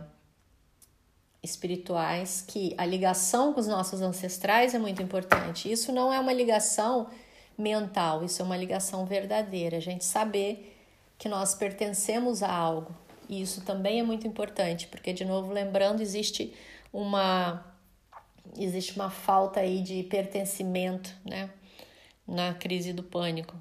espirituais 1.43 2.45
que 2.47 2.75
a 2.79 2.87
ligação 2.87 3.53
com 3.53 3.61
os 3.61 3.67
nossos 3.67 4.01
ancestrais 4.01 4.75
é 4.75 4.79
muito 4.79 5.03
importante. 5.03 5.71
Isso 5.71 5.93
não 5.93 6.13
é 6.13 6.19
uma 6.19 6.33
ligação 6.33 7.09
mental, 7.59 8.25
isso 8.25 8.41
é 8.41 8.45
uma 8.45 8.57
ligação 8.57 9.05
verdadeira. 9.05 9.77
A 9.77 9.81
gente 9.81 10.05
saber 10.05 10.79
que 11.19 11.29
nós 11.29 11.55
pertencemos 11.55 12.43
a 12.43 12.51
algo. 12.51 12.95
E 13.29 13.41
isso 13.41 13.61
também 13.63 14.01
é 14.01 14.03
muito 14.03 14.27
importante, 14.27 14.87
porque 14.89 15.13
de 15.13 15.25
novo 15.25 15.53
lembrando, 15.53 16.01
existe 16.01 16.53
uma 16.93 17.65
existe 18.59 18.97
uma 18.97 19.09
falta 19.09 19.61
aí 19.61 19.81
de 19.81 20.03
pertencimento, 20.03 21.15
né, 21.25 21.49
na 22.26 22.55
crise 22.55 22.93
do 22.93 23.02
pânico. 23.02 23.55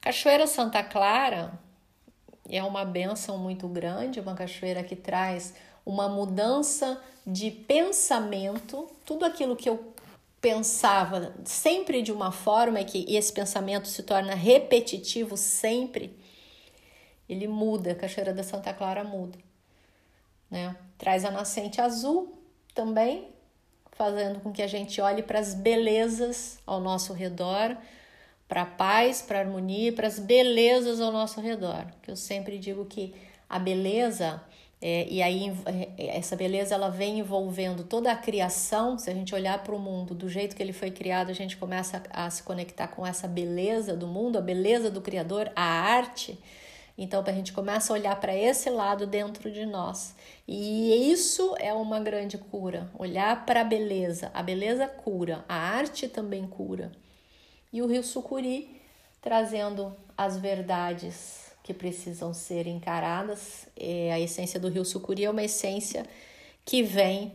Cachoeira 0.00 0.46
Santa 0.46 0.82
Clara 0.82 1.58
é 2.48 2.62
uma 2.62 2.84
benção 2.84 3.38
muito 3.38 3.66
grande, 3.68 4.20
uma 4.20 4.34
cachoeira 4.34 4.82
que 4.82 4.94
traz 4.94 5.54
uma 5.84 6.08
mudança 6.08 7.00
de 7.26 7.50
pensamento, 7.50 8.88
tudo 9.04 9.24
aquilo 9.24 9.56
que 9.56 9.68
eu 9.68 9.92
pensava 10.40 11.34
sempre 11.44 12.02
de 12.02 12.12
uma 12.12 12.30
forma 12.30 12.80
e 12.80 12.84
que 12.84 13.04
esse 13.08 13.32
pensamento 13.32 13.88
se 13.88 14.02
torna 14.02 14.34
repetitivo 14.34 15.36
sempre, 15.36 16.16
ele 17.28 17.48
muda, 17.48 17.92
a 17.92 17.94
Cachoeira 17.94 18.32
da 18.32 18.44
Santa 18.44 18.72
Clara 18.72 19.02
muda. 19.02 19.38
Né? 20.48 20.76
Traz 20.96 21.24
a 21.24 21.30
nascente 21.30 21.80
azul 21.80 22.38
também, 22.72 23.28
fazendo 23.96 24.40
com 24.40 24.52
que 24.52 24.62
a 24.62 24.66
gente 24.66 25.00
olhe 25.00 25.22
para 25.22 25.38
as 25.38 25.54
belezas 25.54 26.58
ao 26.66 26.80
nosso 26.80 27.12
redor, 27.12 27.76
para 28.46 28.62
a 28.62 28.66
paz, 28.66 29.22
para 29.22 29.38
a 29.38 29.40
harmonia, 29.42 29.92
para 29.92 30.06
as 30.06 30.18
belezas 30.18 31.00
ao 31.00 31.10
nosso 31.10 31.40
redor. 31.40 31.86
Que 32.02 32.10
eu 32.10 32.16
sempre 32.16 32.58
digo 32.58 32.84
que 32.84 33.14
a 33.48 33.58
beleza 33.58 34.40
é, 34.80 35.06
e 35.08 35.22
aí 35.22 35.52
é, 35.64 36.16
essa 36.16 36.36
beleza 36.36 36.74
ela 36.74 36.90
vem 36.90 37.18
envolvendo 37.20 37.82
toda 37.82 38.12
a 38.12 38.16
criação. 38.16 38.98
Se 38.98 39.10
a 39.10 39.14
gente 39.14 39.34
olhar 39.34 39.62
para 39.62 39.74
o 39.74 39.78
mundo 39.78 40.14
do 40.14 40.28
jeito 40.28 40.54
que 40.54 40.62
ele 40.62 40.72
foi 40.72 40.90
criado, 40.90 41.30
a 41.30 41.34
gente 41.34 41.56
começa 41.56 42.02
a, 42.10 42.26
a 42.26 42.30
se 42.30 42.42
conectar 42.42 42.88
com 42.88 43.06
essa 43.06 43.26
beleza 43.26 43.96
do 43.96 44.06
mundo, 44.06 44.36
a 44.36 44.42
beleza 44.42 44.90
do 44.90 45.00
Criador, 45.00 45.50
a 45.56 45.64
arte. 45.64 46.38
Então 46.98 47.22
a 47.26 47.32
gente 47.32 47.52
começa 47.52 47.92
a 47.92 47.96
olhar 47.96 48.18
para 48.18 48.34
esse 48.34 48.70
lado 48.70 49.06
dentro 49.06 49.50
de 49.50 49.66
nós. 49.66 50.14
E 50.48 51.10
isso 51.12 51.54
é 51.58 51.72
uma 51.72 52.00
grande 52.00 52.38
cura. 52.38 52.90
Olhar 52.98 53.44
para 53.44 53.60
a 53.60 53.64
beleza. 53.64 54.30
A 54.32 54.42
beleza 54.42 54.86
cura, 54.86 55.44
a 55.48 55.54
arte 55.54 56.08
também 56.08 56.46
cura. 56.46 56.90
E 57.72 57.82
o 57.82 57.86
Rio 57.86 58.02
Sucuri 58.02 58.80
trazendo 59.20 59.94
as 60.16 60.38
verdades 60.38 61.52
que 61.62 61.74
precisam 61.74 62.32
ser 62.32 62.66
encaradas. 62.66 63.66
É, 63.76 64.12
a 64.12 64.20
essência 64.20 64.58
do 64.58 64.68
rio 64.68 64.84
Sucuri 64.84 65.24
é 65.24 65.30
uma 65.30 65.42
essência 65.42 66.06
que 66.64 66.82
vem 66.82 67.32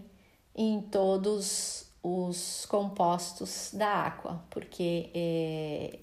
em 0.55 0.81
todos 0.81 1.91
os 2.01 2.65
compostos 2.65 3.71
da 3.73 3.87
água, 3.87 4.43
porque 4.49 5.09
é, 5.13 5.99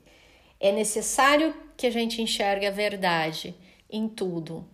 é 0.61 0.73
necessário 0.73 1.55
que 1.79 1.87
a 1.87 1.91
gente 1.93 2.21
enxergue 2.21 2.67
a 2.67 2.73
verdade 2.73 3.55
em 3.89 4.09
tudo, 4.09 4.69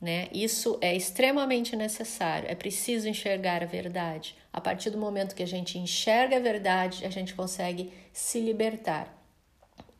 né? 0.00 0.28
Isso 0.32 0.78
é 0.80 0.96
extremamente 0.96 1.76
necessário. 1.76 2.50
É 2.50 2.54
preciso 2.54 3.06
enxergar 3.06 3.62
a 3.62 3.66
verdade. 3.66 4.34
A 4.50 4.58
partir 4.58 4.88
do 4.88 4.96
momento 4.96 5.34
que 5.34 5.42
a 5.42 5.46
gente 5.46 5.78
enxerga 5.78 6.38
a 6.38 6.40
verdade, 6.40 7.04
a 7.04 7.10
gente 7.10 7.34
consegue 7.34 7.92
se 8.14 8.40
libertar. 8.40 9.14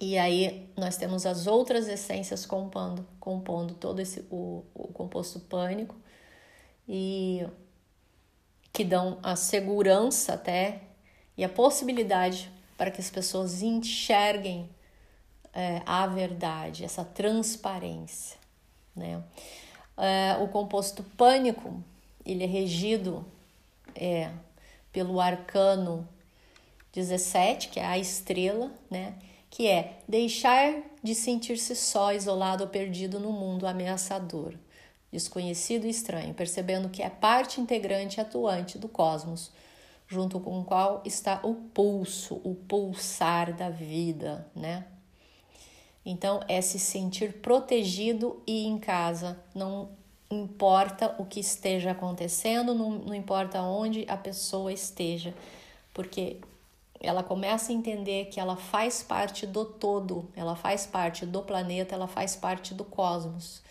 E 0.01 0.17
aí 0.17 0.71
nós 0.75 0.97
temos 0.97 1.27
as 1.27 1.47
outras 1.47 1.87
essências 1.87 2.47
compondo, 2.47 3.07
compondo 3.21 3.75
todo 3.75 4.01
esse 4.01 4.27
o, 4.31 4.65
o 4.75 4.89
composto 4.89 5.39
pânico 5.39 5.95
e 6.89 7.47
que 8.73 8.85
dão 8.85 9.19
a 9.23 9.37
segurança 9.37 10.33
até 10.33 10.81
e 11.37 11.45
a 11.45 11.49
possibilidade 11.49 12.51
para 12.79 12.91
que 12.91 13.03
as 13.03 13.11
pessoas 13.11 13.61
enxerguem 13.61 14.71
é, 15.53 15.83
a 15.85 16.07
verdade, 16.07 16.85
essa 16.85 17.05
transparência, 17.05 18.39
né? 18.95 19.23
É, 19.97 20.37
o 20.41 20.49
composto 20.49 21.03
pânico 21.17 21.83
ele 22.25 22.45
é 22.45 22.47
regido 22.47 23.25
é, 23.95 24.31
pelo 24.93 25.21
arcano 25.21 26.09
17, 26.93 27.69
que 27.69 27.81
é 27.81 27.87
a 27.87 27.99
estrela, 27.99 28.71
né? 28.91 29.15
que 29.53 29.69
é 29.69 29.99
deixar 30.09 30.83
de 31.03 31.15
sentir-se 31.15 31.77
só, 31.77 32.13
isolado 32.13 32.65
ou 32.65 32.71
perdido 32.71 33.21
no 33.21 33.31
mundo 33.31 33.67
ameaçador, 33.67 34.55
desconhecido 35.11 35.87
e 35.87 35.91
estranho, 35.91 36.33
percebendo 36.33 36.89
que 36.89 37.03
é 37.03 37.11
parte 37.11 37.61
integrante 37.61 38.19
atuante 38.19 38.79
do 38.79 38.89
cosmos, 38.89 39.51
junto 40.09 40.41
com 40.41 40.61
o 40.61 40.65
qual 40.65 41.03
está 41.05 41.41
o 41.43 41.55
pulso, 41.55 42.41
o 42.43 42.55
pulsar 42.55 43.53
da 43.55 43.69
vida, 43.69 44.47
né? 44.55 44.87
Então 46.05 46.41
é 46.49 46.61
se 46.61 46.79
sentir 46.79 47.35
protegido 47.35 48.43
e 48.47 48.67
em 48.67 48.79
casa, 48.79 49.39
não 49.55 49.91
importa 50.31 51.15
o 51.19 51.25
que 51.25 51.41
esteja 51.41 51.93
acontecendo, 51.93 52.75
não, 52.75 52.91
não 52.91 53.15
importa 53.15 53.61
onde 53.63 54.05
a 54.09 54.17
pessoa 54.17 54.73
esteja, 54.73 55.35
porque 55.93 56.39
ela 57.01 57.23
começa 57.23 57.71
a 57.71 57.75
entender 57.75 58.27
que 58.27 58.41
ela 58.41 58.57
faz 58.57 59.03
parte 59.03 59.47
do 59.47 59.65
todo, 59.65 60.29
ela 60.35 60.57
faz 60.57 60.87
parte 60.87 61.27
do 61.27 61.43
planeta, 61.43 61.95
ela 61.95 62.09
faz 62.09 62.37
parte 62.37 62.75
do 62.75 62.85
cosmos. 62.85 63.63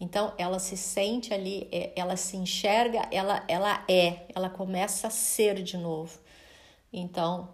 Então 0.00 0.32
ela 0.38 0.58
se 0.58 0.76
sente 0.76 1.32
ali, 1.32 1.68
é, 1.72 1.92
ela 1.96 2.16
se 2.16 2.36
enxerga, 2.36 3.08
ela, 3.10 3.44
ela 3.48 3.84
é, 3.88 4.26
ela 4.34 4.48
começa 4.48 5.08
a 5.08 5.10
ser 5.10 5.62
de 5.62 5.76
novo. 5.76 6.18
Então 6.92 7.48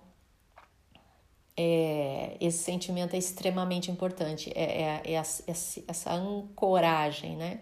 é, 1.56 2.36
esse 2.40 2.58
sentimento 2.58 3.14
é 3.14 3.18
extremamente 3.18 3.90
importante, 3.90 4.50
é, 4.54 5.02
é, 5.04 5.12
é 5.12 5.14
essa 5.14 6.12
ancoragem, 6.12 7.36
né? 7.36 7.60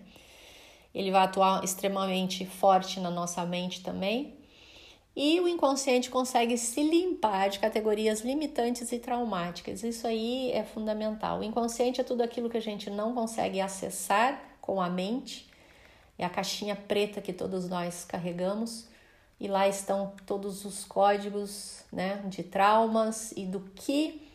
Ele 0.94 1.10
vai 1.10 1.22
atuar 1.22 1.62
extremamente 1.62 2.44
forte 2.44 2.98
na 3.00 3.10
nossa 3.10 3.44
mente 3.44 3.82
também, 3.82 4.40
e 5.14 5.40
o 5.40 5.48
inconsciente 5.48 6.08
consegue 6.08 6.56
se 6.56 6.82
limpar 6.82 7.50
de 7.50 7.58
categorias 7.58 8.20
limitantes 8.20 8.92
e 8.92 8.98
traumáticas. 8.98 9.82
Isso 9.82 10.06
aí 10.06 10.52
é 10.52 10.62
fundamental. 10.62 11.40
O 11.40 11.44
inconsciente 11.44 12.00
é 12.00 12.04
tudo 12.04 12.22
aquilo 12.22 12.48
que 12.48 12.56
a 12.56 12.62
gente 12.62 12.88
não 12.88 13.12
consegue 13.12 13.60
acessar 13.60 14.40
com 14.60 14.80
a 14.80 14.88
mente, 14.88 15.50
é 16.16 16.24
a 16.24 16.30
caixinha 16.30 16.76
preta 16.76 17.20
que 17.20 17.32
todos 17.32 17.68
nós 17.68 18.04
carregamos. 18.04 18.88
E 19.40 19.48
lá 19.48 19.66
estão 19.66 20.12
todos 20.26 20.66
os 20.66 20.84
códigos 20.84 21.82
né, 21.90 22.22
de 22.26 22.42
traumas 22.42 23.32
e 23.32 23.46
do 23.46 23.60
que, 23.74 24.28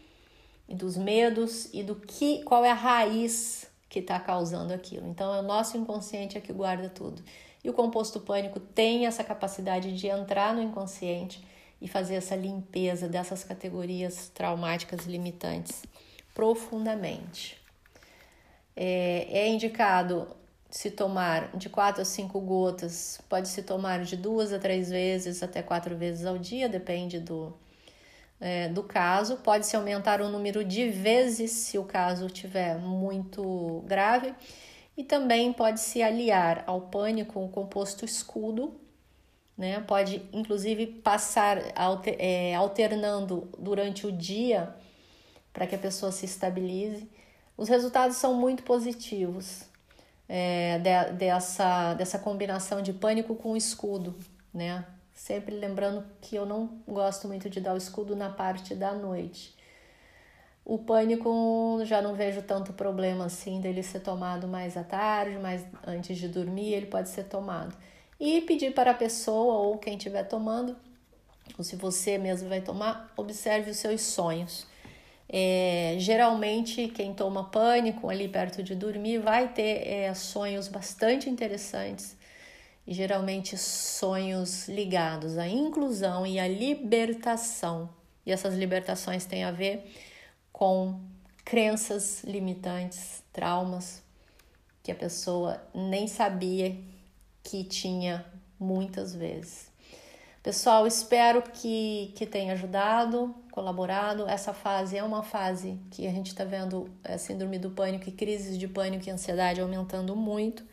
e 0.68 0.74
dos 0.74 0.98
medos 0.98 1.70
e 1.72 1.84
do 1.84 1.96
que, 1.96 2.44
qual 2.44 2.66
é 2.66 2.72
a 2.72 2.74
raiz 2.74 3.70
que 3.88 4.00
está 4.00 4.20
causando 4.20 4.74
aquilo. 4.74 5.08
Então 5.08 5.34
é 5.34 5.40
o 5.40 5.44
nosso 5.44 5.78
inconsciente 5.78 6.38
é 6.38 6.42
que 6.42 6.52
guarda 6.52 6.90
tudo. 6.90 7.22
E 7.64 7.70
o 7.70 7.74
composto 7.74 8.20
pânico 8.20 8.60
tem 8.60 9.06
essa 9.06 9.24
capacidade 9.24 9.96
de 9.96 10.08
entrar 10.08 10.54
no 10.56 10.62
inconsciente 10.62 11.46
e 11.82 11.88
fazer 11.88 12.16
essa 12.16 12.36
limpeza 12.36 13.08
dessas 13.08 13.44
categorias 13.44 14.30
traumáticas 14.30 15.06
limitantes 15.06 15.84
profundamente. 16.34 17.62
É, 18.76 19.28
é 19.30 19.48
indicado 19.48 20.28
se 20.70 20.92
tomar 20.92 21.56
de 21.56 21.70
4 21.70 22.02
a 22.02 22.06
5 22.06 22.40
gotas, 22.42 23.22
pode 23.30 23.48
se 23.48 23.64
tomar 23.64 24.04
de 24.04 24.18
duas 24.18 24.52
a 24.52 24.60
três 24.60 24.90
vezes 24.90 25.42
até 25.42 25.62
quatro 25.62 25.96
vezes 25.96 26.26
ao 26.26 26.38
dia, 26.38 26.68
depende 26.68 27.20
do, 27.20 27.54
é, 28.40 28.68
do 28.70 28.84
caso. 28.84 29.38
Pode-se 29.38 29.76
aumentar 29.76 30.22
o 30.22 30.30
número 30.30 30.64
de 30.64 30.90
vezes 30.90 31.52
se 31.52 31.78
o 31.78 31.84
caso 31.84 32.30
tiver 32.30 32.78
muito 32.78 33.84
grave 33.86 34.34
e 34.98 35.04
também 35.04 35.54
pode 35.54 35.80
se 35.80 36.02
aliar 36.02 36.64
ao 36.68 36.82
pânico 36.82 37.44
o 37.44 37.50
composto 37.50 38.06
escudo, 38.06 38.80
né? 39.58 39.80
Pode 39.82 40.28
inclusive 40.34 40.88
passar 40.88 41.58
é, 42.20 42.56
alternando 42.56 43.50
durante 43.58 44.06
o 44.06 44.12
dia 44.12 44.76
para 45.54 45.66
que 45.68 45.76
a 45.76 45.80
pessoa 45.80 46.12
se 46.12 46.26
estabilize. 46.26 47.10
Os 47.56 47.70
resultados 47.70 48.18
são 48.18 48.34
muito 48.34 48.64
positivos 48.64 49.64
é, 50.28 50.80
de, 50.80 51.14
dessa, 51.14 51.94
dessa 51.94 52.20
combinação 52.20 52.82
de 52.82 52.94
pânico 52.94 53.36
com 53.36 53.56
escudo, 53.56 54.16
né? 54.54 54.86
Sempre 55.14 55.56
lembrando 55.56 56.04
que 56.22 56.36
eu 56.36 56.46
não 56.46 56.82
gosto 56.88 57.28
muito 57.28 57.50
de 57.50 57.62
dar 57.62 57.74
o 57.74 57.78
escudo 57.78 58.16
na 58.16 58.30
parte 58.30 58.76
da 58.76 58.94
noite. 58.94 59.56
O 60.66 60.80
pânico 60.80 61.80
já 61.86 62.02
não 62.02 62.16
vejo 62.16 62.42
tanto 62.42 62.74
problema 62.74 63.26
assim 63.26 63.62
dele 63.62 63.84
ser 63.84 64.00
tomado 64.00 64.48
mais 64.48 64.76
à 64.76 64.84
tarde, 64.84 65.38
mais 65.38 65.64
antes 65.86 66.18
de 66.18 66.28
dormir, 66.28 66.74
ele 66.74 66.88
pode 66.88 67.10
ser 67.10 67.26
tomado. 67.26 67.78
E 68.20 68.42
pedir 68.42 68.74
para 68.74 68.92
a 68.92 68.96
pessoa 68.96 69.60
ou 69.60 69.78
quem 69.78 69.96
estiver 69.96 70.24
tomando, 70.24 70.76
ou 71.58 71.64
se 71.64 71.76
você 71.76 72.18
mesmo 72.18 72.50
vai 72.50 72.62
tomar, 72.62 73.14
observe 73.16 73.70
os 73.72 73.78
seus 73.78 74.02
sonhos. 74.02 74.66
É, 75.28 75.96
geralmente, 76.00 76.88
quem 76.90 77.14
toma 77.14 77.46
pânico 77.50 78.10
ali 78.10 78.28
perto 78.28 78.62
de 78.62 78.76
dormir 78.76 79.20
vai 79.20 79.52
ter 79.52 79.88
é, 79.88 80.14
sonhos 80.14 80.68
bastante 80.68 81.30
interessantes 81.30 82.16
e 82.86 82.94
geralmente 82.94 83.58
sonhos 83.58 84.68
ligados 84.68 85.38
à 85.38 85.48
inclusão 85.48 86.26
e 86.26 86.40
à 86.40 86.48
libertação. 86.48 87.90
E 88.26 88.32
essas 88.32 88.56
libertações 88.56 89.26
têm 89.26 89.44
a 89.44 89.52
ver 89.52 89.92
com 90.52 91.00
crenças 91.44 92.24
limitantes, 92.24 93.24
traumas 93.34 94.04
que 94.82 94.92
a 94.92 94.96
pessoa 94.96 95.62
nem 95.74 96.08
sabia 96.08 96.78
que 97.44 97.64
tinha 97.64 98.26
muitas 98.60 99.16
vezes. 99.16 99.72
Pessoal, 100.46 100.86
espero 100.86 101.42
que, 101.42 102.14
que 102.16 102.24
tenha 102.24 102.54
ajudado, 102.54 103.34
colaborado. 103.50 104.28
Essa 104.28 104.54
fase 104.54 104.96
é 104.96 105.04
uma 105.04 105.24
fase 105.24 105.80
que 105.90 106.06
a 106.06 106.12
gente 106.12 106.28
está 106.28 106.46
vendo 106.46 106.88
é, 107.04 107.18
síndrome 107.18 107.58
do 107.58 107.72
pânico 107.72 108.08
e 108.08 108.12
crises 108.12 108.56
de 108.56 108.68
pânico 108.68 109.10
e 109.10 109.12
ansiedade 109.12 109.60
aumentando 109.60 110.16
muito. 110.16 110.64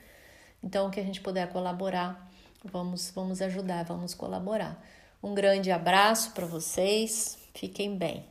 Então, 0.63 0.89
o 0.89 0.91
que 0.91 1.01
a 1.01 1.03
gente 1.03 1.23
puder 1.23 1.51
colaborar, 1.51 2.31
vamos, 2.63 3.11
vamos 3.15 3.41
ajudar, 3.41 3.87
vamos 3.87 4.13
colaborar. 4.13 4.79
Um 5.23 5.33
grande 5.33 5.71
abraço 5.71 6.33
para 6.33 6.45
vocês, 6.45 7.39
fiquem 7.55 7.97
bem. 7.97 8.27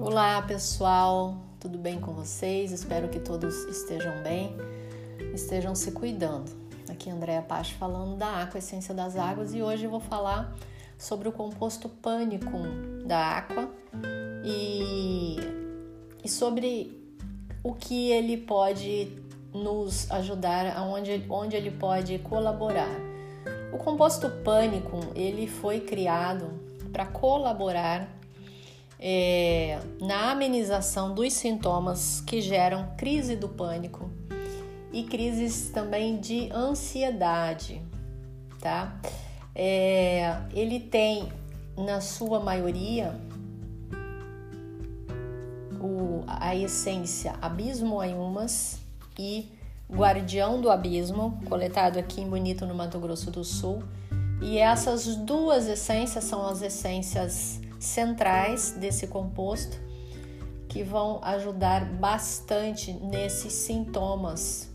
Olá 0.00 0.42
pessoal, 0.42 1.47
tudo 1.60 1.76
bem 1.76 2.00
com 2.00 2.12
vocês? 2.12 2.70
Espero 2.70 3.08
que 3.08 3.18
todos 3.18 3.64
estejam 3.64 4.22
bem, 4.22 4.56
estejam 5.34 5.74
se 5.74 5.90
cuidando. 5.90 6.50
Aqui 6.88 7.10
é 7.10 7.12
Andréa 7.12 7.42
Pache 7.42 7.74
falando 7.74 8.16
da 8.16 8.42
Aqua 8.42 8.58
Essência 8.58 8.94
das 8.94 9.16
Águas 9.16 9.52
e 9.52 9.60
hoje 9.60 9.84
eu 9.84 9.90
vou 9.90 9.98
falar 9.98 10.56
sobre 10.96 11.28
o 11.28 11.32
composto 11.32 11.88
pânico 11.88 12.58
da 13.04 13.38
Aqua 13.38 13.68
e, 14.44 15.36
e 16.22 16.28
sobre 16.28 16.96
o 17.62 17.74
que 17.74 18.12
ele 18.12 18.36
pode 18.36 19.20
nos 19.52 20.08
ajudar, 20.12 20.76
aonde, 20.76 21.24
onde 21.28 21.56
ele 21.56 21.72
pode 21.72 22.20
colaborar. 22.20 22.94
O 23.72 23.78
composto 23.78 24.30
pânico 24.44 25.00
ele 25.14 25.48
foi 25.48 25.80
criado 25.80 26.52
para 26.92 27.04
colaborar 27.04 28.17
é, 28.98 29.78
na 30.00 30.32
amenização 30.32 31.14
dos 31.14 31.32
sintomas 31.32 32.20
que 32.20 32.40
geram 32.40 32.94
crise 32.96 33.36
do 33.36 33.48
pânico 33.48 34.10
e 34.92 35.04
crises 35.04 35.70
também 35.70 36.18
de 36.18 36.50
ansiedade, 36.52 37.80
tá? 38.60 39.00
É, 39.54 40.36
ele 40.52 40.80
tem, 40.80 41.28
na 41.76 42.00
sua 42.00 42.40
maioria, 42.40 43.14
o, 45.80 46.24
a 46.26 46.56
essência 46.56 47.34
Abismo 47.40 48.00
Ayumas 48.00 48.80
e 49.18 49.48
Guardião 49.90 50.60
do 50.60 50.70
Abismo, 50.70 51.40
coletado 51.48 51.98
aqui 51.98 52.20
em 52.20 52.28
Bonito, 52.28 52.66
no 52.66 52.74
Mato 52.74 52.98
Grosso 52.98 53.30
do 53.30 53.44
Sul. 53.44 53.82
E 54.40 54.58
essas 54.58 55.16
duas 55.16 55.66
essências 55.66 56.24
são 56.24 56.46
as 56.46 56.62
essências 56.62 57.60
centrais 57.78 58.72
desse 58.72 59.06
composto 59.06 59.78
que 60.68 60.82
vão 60.82 61.20
ajudar 61.22 61.84
bastante 61.84 62.92
nesses 62.92 63.52
sintomas 63.52 64.68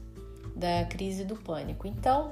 da 0.56 0.86
crise 0.86 1.24
do 1.24 1.36
pânico. 1.36 1.88
Então, 1.88 2.32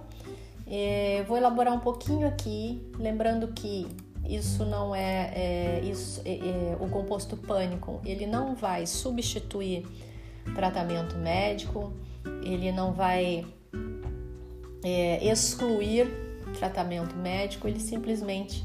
é, 0.67 1.23
vou 1.27 1.37
elaborar 1.37 1.73
um 1.73 1.79
pouquinho 1.79 2.27
aqui, 2.27 2.81
lembrando 2.97 3.49
que 3.49 3.87
isso 4.27 4.65
não 4.65 4.95
é, 4.95 5.31
é 5.35 5.81
isso, 5.83 6.21
é, 6.25 6.31
é, 6.31 6.77
o 6.79 6.87
composto 6.89 7.35
pânico, 7.35 7.99
ele 8.05 8.25
não 8.25 8.55
vai 8.55 8.85
substituir 8.85 9.85
tratamento 10.55 11.17
médico, 11.17 11.91
ele 12.43 12.71
não 12.71 12.93
vai 12.93 13.45
é, 14.83 15.25
excluir 15.25 16.07
tratamento 16.57 17.15
médico, 17.15 17.67
ele 17.67 17.79
simplesmente 17.79 18.63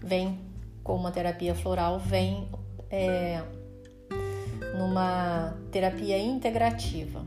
vem 0.00 0.38
com 0.82 0.94
uma 0.94 1.10
terapia 1.10 1.54
floral, 1.54 1.98
vem 1.98 2.48
é, 2.90 3.42
numa 4.76 5.56
terapia 5.70 6.18
integrativa. 6.18 7.24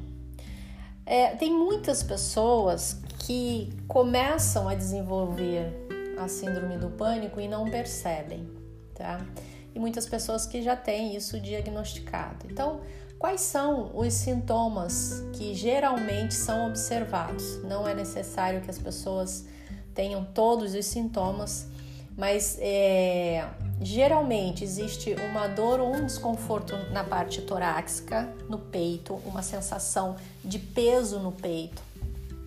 É, 1.06 1.30
tem 1.36 1.52
muitas 1.52 2.02
pessoas 2.02 3.00
que 3.20 3.72
começam 3.88 4.68
a 4.68 4.76
desenvolver 4.76 5.86
a 6.18 6.28
síndrome 6.28 6.78
do 6.78 6.90
pânico 6.90 7.40
e 7.40 7.48
não 7.48 7.70
percebem, 7.70 8.50
tá? 8.94 9.26
E 9.74 9.80
muitas 9.80 10.08
pessoas 10.08 10.46
que 10.46 10.62
já 10.62 10.76
têm 10.76 11.16
isso 11.16 11.40
diagnosticado. 11.40 12.48
Então, 12.50 12.82
quais 13.20 13.42
são 13.42 13.92
os 13.94 14.14
sintomas 14.14 15.24
que 15.34 15.54
geralmente 15.54 16.34
são 16.34 16.68
observados? 16.68 17.62
Não 17.64 17.88
é 17.88 17.94
necessário 17.94 18.62
que 18.62 18.70
as 18.70 18.80
pessoas 18.80 19.46
tenham 19.94 20.24
todos 20.26 20.74
os 20.74 20.86
sintomas, 20.86 21.68
mas 22.18 22.58
é, 22.62 23.46
geralmente 23.82 24.64
existe 24.64 25.16
uma 25.30 25.48
dor 25.48 25.80
ou 25.80 25.94
um 25.94 26.06
desconforto 26.06 26.76
na 26.92 27.04
parte 27.04 27.42
torácica, 27.42 28.34
no 28.50 28.58
peito, 28.58 29.16
uma 29.26 29.42
sensação 29.42 30.16
de 30.44 30.58
peso 30.58 31.20
no 31.20 31.32
peito, 31.32 31.82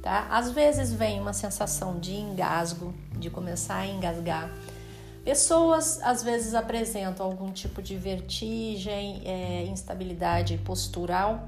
tá? 0.03 0.27
Às 0.31 0.51
vezes 0.51 0.93
vem 0.93 1.21
uma 1.21 1.35
sensação 1.35 1.99
de 1.99 2.15
engasgo, 2.15 2.95
de 3.19 3.29
começar 3.29 3.81
a 3.81 3.87
engasgar. 3.87 4.51
Pessoas 5.23 6.01
às 6.03 6.23
vezes 6.23 6.55
apresentam 6.55 7.27
algum 7.27 7.53
tipo 7.53 7.83
de 7.83 7.95
vertigem, 7.97 9.21
é, 9.27 9.65
instabilidade 9.67 10.57
postural 10.59 11.47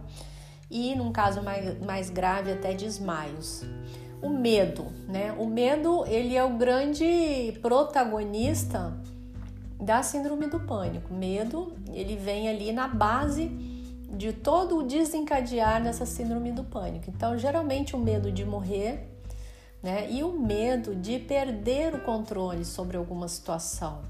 e, 0.70 0.94
num 0.94 1.10
caso 1.10 1.42
mais, 1.42 1.80
mais 1.80 2.10
grave, 2.10 2.52
até 2.52 2.74
desmaios 2.74 3.64
o 4.22 4.28
medo, 4.28 4.86
né? 5.08 5.34
O 5.38 5.46
medo, 5.46 6.04
ele 6.06 6.36
é 6.36 6.44
o 6.44 6.56
grande 6.56 7.58
protagonista 7.62 8.92
da 9.80 10.02
síndrome 10.02 10.46
do 10.46 10.60
pânico. 10.60 11.12
Medo, 11.12 11.72
ele 11.92 12.16
vem 12.16 12.48
ali 12.48 12.72
na 12.72 12.86
base 12.86 13.48
de 14.10 14.32
todo 14.32 14.78
o 14.78 14.82
desencadear 14.82 15.82
dessa 15.82 16.04
síndrome 16.04 16.52
do 16.52 16.64
pânico. 16.64 17.06
Então, 17.08 17.38
geralmente 17.38 17.96
o 17.96 17.98
medo 17.98 18.30
de 18.30 18.44
morrer, 18.44 19.08
né? 19.82 20.10
E 20.10 20.22
o 20.22 20.32
medo 20.32 20.94
de 20.94 21.18
perder 21.18 21.94
o 21.94 22.00
controle 22.00 22.64
sobre 22.64 22.96
alguma 22.96 23.28
situação, 23.28 24.02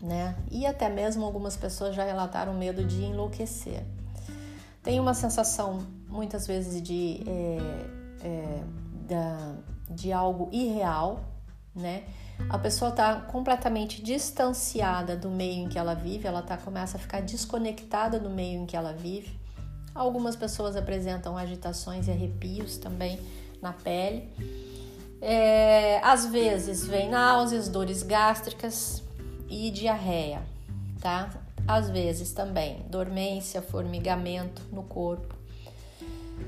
né? 0.00 0.36
E 0.50 0.64
até 0.64 0.88
mesmo 0.88 1.24
algumas 1.24 1.56
pessoas 1.56 1.94
já 1.94 2.04
relataram 2.04 2.54
medo 2.54 2.84
de 2.84 3.02
enlouquecer. 3.02 3.82
Tem 4.82 5.00
uma 5.00 5.14
sensação 5.14 5.82
muitas 6.08 6.46
vezes 6.46 6.80
de 6.80 7.22
é, 7.26 7.58
é, 8.22 8.62
da, 9.06 9.54
de 9.90 10.12
algo 10.12 10.48
irreal, 10.52 11.24
né? 11.74 12.04
A 12.48 12.58
pessoa 12.58 12.90
está 12.90 13.16
completamente 13.16 14.02
distanciada 14.02 15.16
do 15.16 15.30
meio 15.30 15.64
em 15.64 15.68
que 15.68 15.78
ela 15.78 15.94
vive, 15.94 16.26
ela 16.26 16.42
tá, 16.42 16.56
começa 16.56 16.96
a 16.96 17.00
ficar 17.00 17.22
desconectada 17.22 18.18
do 18.18 18.28
meio 18.28 18.62
em 18.62 18.66
que 18.66 18.76
ela 18.76 18.92
vive. 18.92 19.38
Algumas 19.94 20.34
pessoas 20.34 20.74
apresentam 20.74 21.36
agitações 21.36 22.08
e 22.08 22.10
arrepios 22.10 22.76
também 22.76 23.20
na 23.62 23.72
pele. 23.72 24.28
É, 25.22 26.00
às 26.02 26.26
vezes 26.26 26.86
vem 26.86 27.08
náuseas, 27.08 27.68
dores 27.68 28.02
gástricas 28.02 29.02
e 29.48 29.70
diarreia, 29.70 30.42
tá? 31.00 31.30
Às 31.66 31.88
vezes 31.88 32.32
também 32.32 32.84
dormência, 32.90 33.62
formigamento 33.62 34.60
no 34.70 34.82
corpo, 34.82 35.34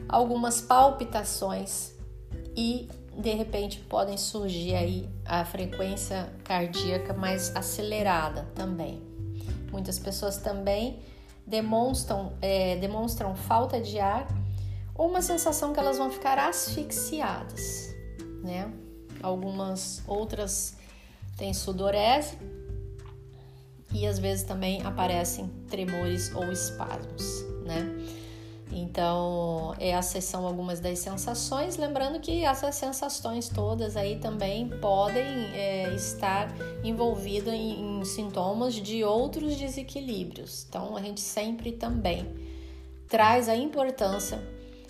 algumas 0.08 0.60
palpitações 0.60 1.95
e 2.56 2.88
de 3.16 3.30
repente 3.34 3.78
podem 3.80 4.16
surgir 4.16 4.74
aí 4.74 5.08
a 5.24 5.44
frequência 5.44 6.32
cardíaca 6.44 7.12
mais 7.12 7.54
acelerada 7.54 8.48
também. 8.54 9.02
Muitas 9.70 9.98
pessoas 9.98 10.38
também 10.38 10.98
demonstram, 11.46 12.32
é, 12.40 12.76
demonstram 12.76 13.36
falta 13.36 13.80
de 13.80 13.98
ar 13.98 14.26
ou 14.94 15.08
uma 15.08 15.22
sensação 15.22 15.72
que 15.72 15.78
elas 15.78 15.98
vão 15.98 16.10
ficar 16.10 16.38
asfixiadas, 16.38 17.94
né? 18.42 18.72
Algumas 19.22 20.02
outras 20.06 20.76
têm 21.36 21.52
sudorese 21.52 22.38
e 23.92 24.06
às 24.06 24.18
vezes 24.18 24.44
também 24.44 24.82
aparecem 24.82 25.48
tremores 25.68 26.34
ou 26.34 26.50
espasmos, 26.50 27.42
né? 27.64 27.95
Então, 28.88 29.74
essas 29.80 30.24
são 30.24 30.46
algumas 30.46 30.78
das 30.78 31.00
sensações. 31.00 31.76
Lembrando 31.76 32.20
que 32.20 32.44
essas 32.44 32.76
sensações 32.76 33.48
todas 33.48 33.96
aí 33.96 34.16
também 34.16 34.68
podem 34.68 35.24
é, 35.54 35.92
estar 35.94 36.48
envolvidas 36.84 37.52
em, 37.52 38.00
em 38.00 38.04
sintomas 38.04 38.74
de 38.74 39.02
outros 39.02 39.56
desequilíbrios. 39.56 40.64
Então, 40.68 40.96
a 40.96 41.02
gente 41.02 41.20
sempre 41.20 41.72
também 41.72 42.26
traz 43.08 43.48
a 43.48 43.56
importância 43.56 44.40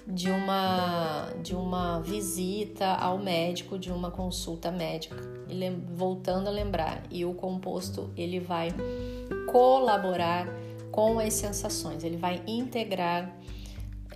de 0.06 0.30
uma, 0.30 1.32
de 1.42 1.54
uma 1.54 1.98
visita 2.00 2.86
ao 2.86 3.18
médico, 3.18 3.78
de 3.78 3.90
uma 3.90 4.10
consulta 4.10 4.70
médica. 4.70 5.16
E 5.48 5.70
voltando 5.94 6.48
a 6.48 6.50
lembrar, 6.50 7.02
e 7.10 7.24
o 7.24 7.32
composto 7.32 8.10
ele 8.16 8.40
vai 8.40 8.68
colaborar 9.50 10.46
com 10.92 11.18
as 11.18 11.32
sensações, 11.34 12.04
ele 12.04 12.16
vai 12.16 12.42
integrar 12.46 13.34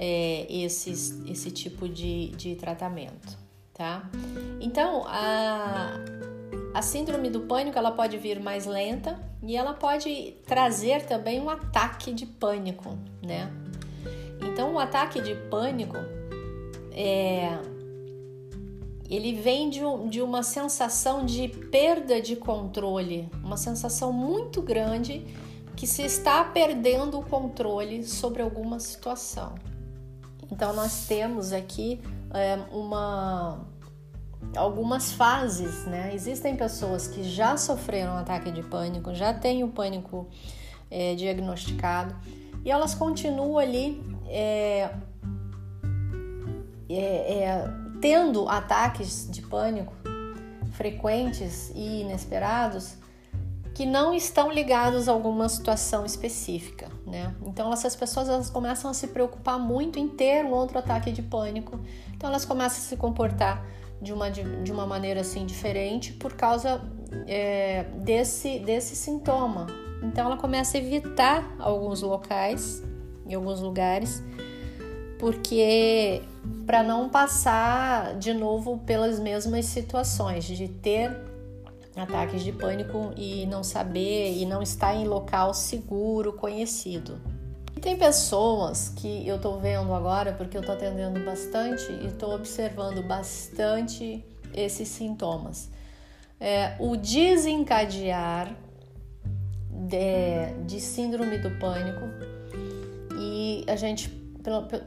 é, 0.03 0.47
esse 0.51 1.51
tipo 1.51 1.87
de, 1.87 2.29
de 2.29 2.55
tratamento, 2.55 3.37
tá? 3.75 4.09
Então, 4.59 5.05
a, 5.07 5.91
a 6.73 6.81
síndrome 6.81 7.29
do 7.29 7.41
pânico 7.41 7.77
ela 7.77 7.93
pode 7.93 8.17
vir 8.17 8.41
mais 8.41 8.65
lenta 8.65 9.21
e 9.43 9.55
ela 9.55 9.75
pode 9.75 10.37
trazer 10.47 11.05
também 11.05 11.39
um 11.39 11.51
ataque 11.51 12.15
de 12.15 12.25
pânico, 12.25 12.99
né? 13.23 13.53
Então, 14.41 14.73
o 14.73 14.79
ataque 14.79 15.21
de 15.21 15.35
pânico 15.35 15.99
é, 16.93 17.59
ele 19.07 19.35
vem 19.35 19.69
de, 19.69 19.81
de 20.09 20.23
uma 20.23 20.43
sensação 20.43 21.27
de 21.27 21.47
perda 21.47 22.23
de 22.23 22.37
controle, 22.37 23.29
uma 23.45 23.59
sensação 23.59 24.15
muito 24.15 24.63
grande 24.63 25.27
que 25.77 25.87
se 25.87 26.01
está 26.01 26.43
perdendo 26.43 27.19
o 27.19 27.23
controle 27.23 28.03
sobre 28.03 28.41
alguma 28.41 28.81
situação. 28.81 29.55
Então 30.51 30.73
nós 30.73 31.07
temos 31.07 31.53
aqui 31.53 32.01
é, 32.35 32.57
uma 32.73 33.67
algumas 34.57 35.13
fases, 35.13 35.85
né? 35.85 36.13
Existem 36.15 36.57
pessoas 36.57 37.07
que 37.07 37.23
já 37.23 37.57
sofreram 37.57 38.15
um 38.15 38.19
ataque 38.19 38.51
de 38.51 38.63
pânico, 38.63 39.15
já 39.15 39.33
têm 39.33 39.63
o 39.63 39.69
pânico 39.69 40.29
é, 40.91 41.15
diagnosticado 41.15 42.17
e 42.65 42.71
elas 42.71 42.95
continuam 42.95 43.59
ali 43.59 44.03
é, 44.27 44.91
é, 46.89 47.45
é 47.45 47.71
tendo 48.01 48.49
ataques 48.49 49.29
de 49.31 49.43
pânico 49.43 49.93
frequentes 50.73 51.71
e 51.75 52.01
inesperados 52.01 52.97
que 53.75 53.85
não 53.85 54.15
estão 54.15 54.51
ligados 54.51 55.09
a 55.09 55.13
alguma 55.13 55.49
situação 55.49 56.05
específica, 56.05 56.89
né? 57.11 57.35
Então 57.45 57.73
essas 57.73 57.95
pessoas 57.97 58.29
elas 58.29 58.49
começam 58.49 58.91
a 58.91 58.95
se 58.95 59.09
preocupar 59.09 59.59
muito 59.59 59.99
em 59.99 60.09
ter 60.09 60.45
um 60.45 60.53
outro 60.53 60.79
ataque 60.79 61.11
de 61.11 61.23
pânico, 61.23 61.79
então 62.15 62.31
elas 62.31 62.45
começam 62.45 62.79
a 62.79 62.83
se 62.83 62.97
comportar 62.97 63.65
de 64.01 64.13
uma, 64.13 64.31
de, 64.31 64.43
de 64.63 64.73
uma 64.73 64.87
maneira 64.87 65.21
assim 65.21 65.45
diferente 65.45 66.13
por 66.15 66.35
causa 66.35 66.81
é, 67.27 67.85
desse, 67.97 68.59
desse 68.61 68.97
sintoma. 68.97 69.67
Então 70.03 70.27
ela 70.27 70.37
começa 70.37 70.79
a 70.79 70.81
evitar 70.81 71.55
alguns 71.59 72.01
locais, 72.01 72.83
em 73.27 73.35
alguns 73.35 73.61
lugares, 73.61 74.23
porque 75.19 76.23
para 76.65 76.83
não 76.83 77.11
passar 77.11 78.17
de 78.17 78.33
novo 78.33 78.79
pelas 78.79 79.21
mesmas 79.21 79.67
situações 79.67 80.45
de 80.45 80.69
ter 80.69 81.30
ataques 81.97 82.43
de 82.43 82.53
pânico 82.53 83.13
e 83.17 83.47
não 83.47 83.63
saber 83.63 84.37
e 84.37 84.47
não 84.47 84.63
estar 84.63 84.95
em 84.95 85.07
local 85.07 85.53
seguro, 85.53 86.33
conhecido. 86.33 87.21
E 87.77 87.81
tem 87.81 87.97
pessoas 87.97 88.89
que 88.91 89.27
eu 89.27 89.41
tô 89.41 89.59
vendo 89.59 89.95
agora, 89.95 90.33
porque 90.33 90.57
eu 90.57 90.63
tô 90.63 90.73
atendendo 90.73 91.21
bastante 91.25 91.91
e 91.93 92.11
tô 92.13 92.35
observando 92.35 93.03
bastante 93.03 94.25
esses 94.55 94.89
sintomas. 94.89 95.71
É, 96.39 96.77
o 96.79 96.97
desencadear 96.97 98.55
de, 99.71 100.65
de 100.67 100.81
síndrome 100.81 101.39
do 101.39 101.51
pânico 101.59 102.01
e 103.19 103.65
a 103.67 103.77
gente 103.77 104.21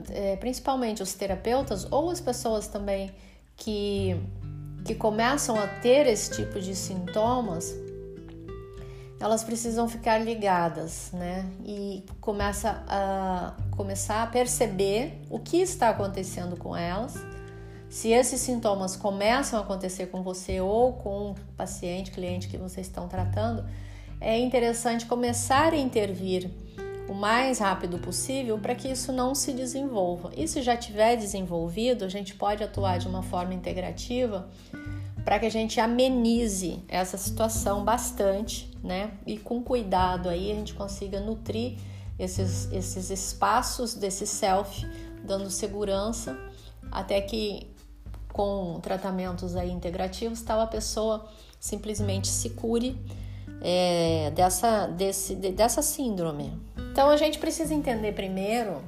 é, 0.10 0.36
principalmente 0.38 1.04
os 1.04 1.14
terapeutas 1.14 1.86
ou 1.92 2.10
as 2.10 2.20
pessoas 2.20 2.68
também 2.68 3.12
que, 3.56 4.20
que 4.84 4.94
começam 4.94 5.58
a 5.58 5.68
ter 5.68 6.08
esse 6.08 6.32
tipo 6.32 6.60
de 6.60 6.76
sintomas, 6.76 7.74
elas 9.20 9.44
precisam 9.44 9.88
ficar 9.88 10.18
ligadas, 10.18 11.10
né? 11.14 11.50
E 11.66 12.04
começa 12.20 12.84
a 12.88 13.54
começar 13.72 14.22
a 14.22 14.28
perceber 14.28 15.22
o 15.30 15.40
que 15.40 15.58
está 15.58 15.90
acontecendo 15.90 16.58
com 16.58 16.76
elas. 16.76 17.16
Se 17.90 18.10
esses 18.10 18.42
sintomas 18.42 18.96
começam 18.96 19.58
a 19.60 19.62
acontecer 19.62 20.08
com 20.08 20.24
você 20.24 20.60
ou 20.60 20.94
com 20.94 21.32
o 21.32 21.36
paciente, 21.56 22.12
cliente 22.12 22.50
que 22.50 22.58
vocês 22.58 22.88
estão 22.88 23.08
tratando, 23.08 23.64
é 24.20 24.38
interessante 24.38 25.06
começar 25.06 25.74
a 25.74 25.78
intervir 25.78 26.50
o 27.14 27.16
mais 27.16 27.60
rápido 27.60 28.00
possível 28.00 28.58
para 28.58 28.74
que 28.74 28.88
isso 28.88 29.14
não 29.14 29.36
se 29.36 29.54
desenvolva. 29.54 30.32
E 30.36 30.48
se 30.48 30.64
já 30.64 30.76
tiver 30.76 31.16
desenvolvido, 31.16 32.04
a 32.04 32.10
gente 32.10 32.34
pode 32.34 32.64
atuar 32.64 32.98
de 32.98 33.08
uma 33.08 33.22
forma 33.22 33.54
integrativa 33.54 34.50
para 35.24 35.38
que 35.38 35.46
a 35.46 35.52
gente 35.52 35.80
amenize 35.80 36.84
essa 36.88 37.16
situação 37.16 37.86
bastante, 37.86 38.68
né? 38.84 39.12
E 39.28 39.38
com 39.38 39.62
cuidado 39.62 40.28
aí 40.28 40.52
a 40.52 40.56
gente 40.56 40.74
consiga 40.74 41.20
nutrir 41.20 41.78
esses, 42.18 42.72
esses 42.72 43.12
espaços 43.12 43.94
desse 43.94 44.26
self, 44.26 44.84
dando 45.24 45.52
segurança, 45.52 46.36
até 46.92 47.22
que 47.22 47.68
com 48.34 48.80
tratamentos 48.82 49.56
aí 49.56 49.70
integrativos 49.70 50.42
tal 50.42 50.60
a 50.60 50.66
pessoa 50.66 51.30
simplesmente 51.60 52.28
se 52.28 52.50
cure 52.50 53.00
é, 53.62 54.32
dessa, 54.32 54.88
desse, 54.88 55.36
dessa 55.36 55.84
síndrome. 55.84 56.73
Então 56.94 57.10
a 57.10 57.18
gente 57.18 57.40
precisa 57.40 57.74
entender 57.74 58.12
primeiro 58.12 58.84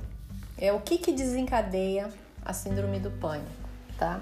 é 0.59 0.71
o 0.71 0.79
que, 0.79 0.99
que 0.99 1.11
desencadeia 1.11 2.07
a 2.45 2.53
síndrome 2.53 2.99
do 2.99 3.09
pânico, 3.09 3.49
tá? 3.97 4.21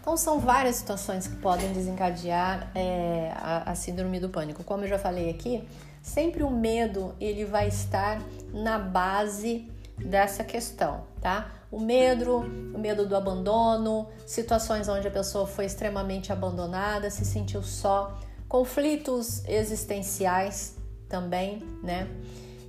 Então 0.00 0.16
são 0.16 0.38
várias 0.38 0.76
situações 0.76 1.26
que 1.26 1.34
podem 1.38 1.72
desencadear 1.72 2.70
é, 2.76 3.32
a, 3.34 3.72
a 3.72 3.74
síndrome 3.74 4.20
do 4.20 4.28
pânico. 4.28 4.62
Como 4.62 4.84
eu 4.84 4.88
já 4.88 5.00
falei 5.00 5.30
aqui, 5.30 5.68
sempre 6.00 6.44
o 6.44 6.50
medo 6.50 7.12
ele 7.20 7.44
vai 7.44 7.66
estar 7.66 8.22
na 8.52 8.78
base 8.78 9.68
dessa 9.98 10.44
questão, 10.44 11.02
tá? 11.20 11.50
O 11.72 11.80
medo, 11.80 12.36
o 12.72 12.78
medo 12.78 13.04
do 13.04 13.16
abandono, 13.16 14.08
situações 14.24 14.88
onde 14.88 15.08
a 15.08 15.10
pessoa 15.10 15.44
foi 15.44 15.64
extremamente 15.64 16.32
abandonada, 16.32 17.10
se 17.10 17.24
sentiu 17.24 17.64
só, 17.64 18.16
conflitos 18.48 19.44
existenciais 19.48 20.76
também, 21.08 21.64
né? 21.82 22.08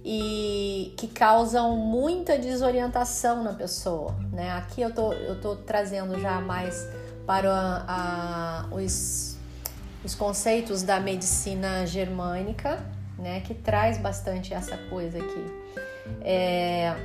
E 0.08 0.94
que 0.98 1.08
causam 1.08 1.76
muita 1.76 2.38
desorientação 2.38 3.44
na 3.44 3.54
pessoa, 3.54 4.16
né? 4.32 4.52
Aqui 4.52 4.82
eu 4.82 4.94
tô, 4.94 5.12
eu 5.14 5.42
tô 5.42 5.56
trazendo 5.56 6.20
já 6.22 6.40
mais 6.40 6.88
para 7.26 7.52
a, 7.52 8.66
a, 8.68 8.76
os, 8.76 9.36
os 10.04 10.14
conceitos 10.14 10.84
da 10.84 11.00
medicina 11.00 11.88
germânica, 11.88 12.86
né? 13.18 13.42
Que 13.42 13.56
traz 13.56 13.98
bastante 13.98 14.54
essa 14.54 14.78
coisa 14.78 15.18
aqui. 15.18 15.46
É, 16.22 16.96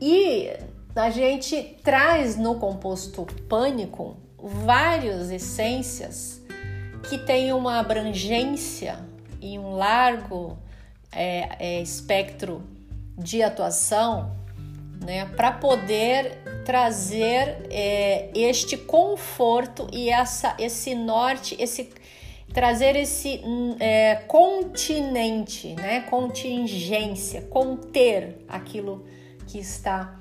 e 0.00 0.50
a 0.96 1.10
gente 1.10 1.76
traz 1.84 2.38
no 2.38 2.54
composto 2.54 3.26
pânico 3.46 4.16
várias 4.42 5.30
essências 5.30 6.40
que 7.10 7.18
têm 7.18 7.52
uma 7.52 7.80
abrangência 7.80 8.98
e 9.42 9.58
um 9.58 9.74
largo 9.74 10.56
é, 11.12 11.48
é, 11.58 11.82
espectro 11.82 12.62
de 13.16 13.42
atuação 13.42 14.36
né, 15.04 15.24
para 15.36 15.52
poder 15.52 16.38
trazer 16.64 17.66
é, 17.70 18.30
este 18.34 18.76
conforto 18.76 19.88
e 19.92 20.10
essa, 20.10 20.54
esse 20.58 20.94
norte, 20.94 21.56
esse 21.58 21.90
trazer 22.52 22.96
esse 22.96 23.42
é, 23.78 24.16
continente, 24.26 25.74
né, 25.74 26.00
contingência, 26.00 27.42
conter 27.42 28.44
aquilo 28.48 29.06
que 29.46 29.58
está 29.58 30.18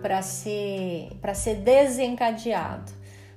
para 0.00 0.22
ser 0.22 1.10
para 1.20 1.34
ser 1.34 1.56
desencadeado. 1.56 2.92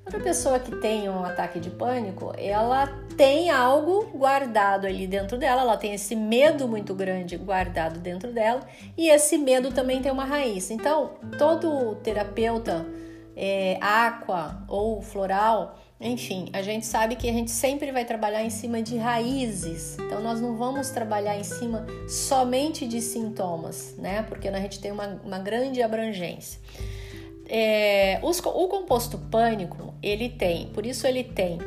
Outra 0.07 0.21
pessoa 0.21 0.57
que 0.57 0.73
tem 0.77 1.09
um 1.09 1.25
ataque 1.25 1.59
de 1.59 1.69
pânico, 1.69 2.31
ela 2.37 2.87
tem 3.17 3.49
algo 3.49 4.05
guardado 4.17 4.87
ali 4.87 5.05
dentro 5.05 5.37
dela, 5.37 5.63
ela 5.63 5.75
tem 5.75 5.93
esse 5.93 6.15
medo 6.15 6.65
muito 6.65 6.95
grande 6.95 7.35
guardado 7.35 7.99
dentro 7.99 8.31
dela 8.31 8.61
e 8.97 9.09
esse 9.09 9.37
medo 9.37 9.69
também 9.69 10.01
tem 10.01 10.09
uma 10.09 10.23
raiz. 10.23 10.71
Então, 10.71 11.11
todo 11.37 11.95
terapeuta 11.95 12.85
é, 13.35 13.77
aqua 13.81 14.63
ou 14.69 15.01
floral, 15.01 15.77
enfim, 15.99 16.47
a 16.53 16.61
gente 16.61 16.85
sabe 16.85 17.17
que 17.17 17.27
a 17.27 17.33
gente 17.33 17.51
sempre 17.51 17.91
vai 17.91 18.05
trabalhar 18.05 18.41
em 18.41 18.49
cima 18.49 18.81
de 18.81 18.95
raízes. 18.95 19.97
Então, 19.99 20.21
nós 20.21 20.39
não 20.39 20.55
vamos 20.55 20.89
trabalhar 20.89 21.37
em 21.37 21.43
cima 21.43 21.85
somente 22.07 22.87
de 22.87 23.01
sintomas, 23.01 23.93
né? 23.97 24.21
Porque 24.21 24.47
a 24.47 24.57
gente 24.57 24.79
tem 24.79 24.89
uma, 24.89 25.19
uma 25.25 25.39
grande 25.39 25.81
abrangência. 25.81 26.61
É, 27.49 28.19
os, 28.23 28.39
o 28.39 28.67
composto 28.67 29.17
pânico, 29.17 29.93
ele 30.03 30.29
tem, 30.29 30.67
por 30.67 30.85
isso 30.85 31.07
ele 31.07 31.23
tem 31.23 31.59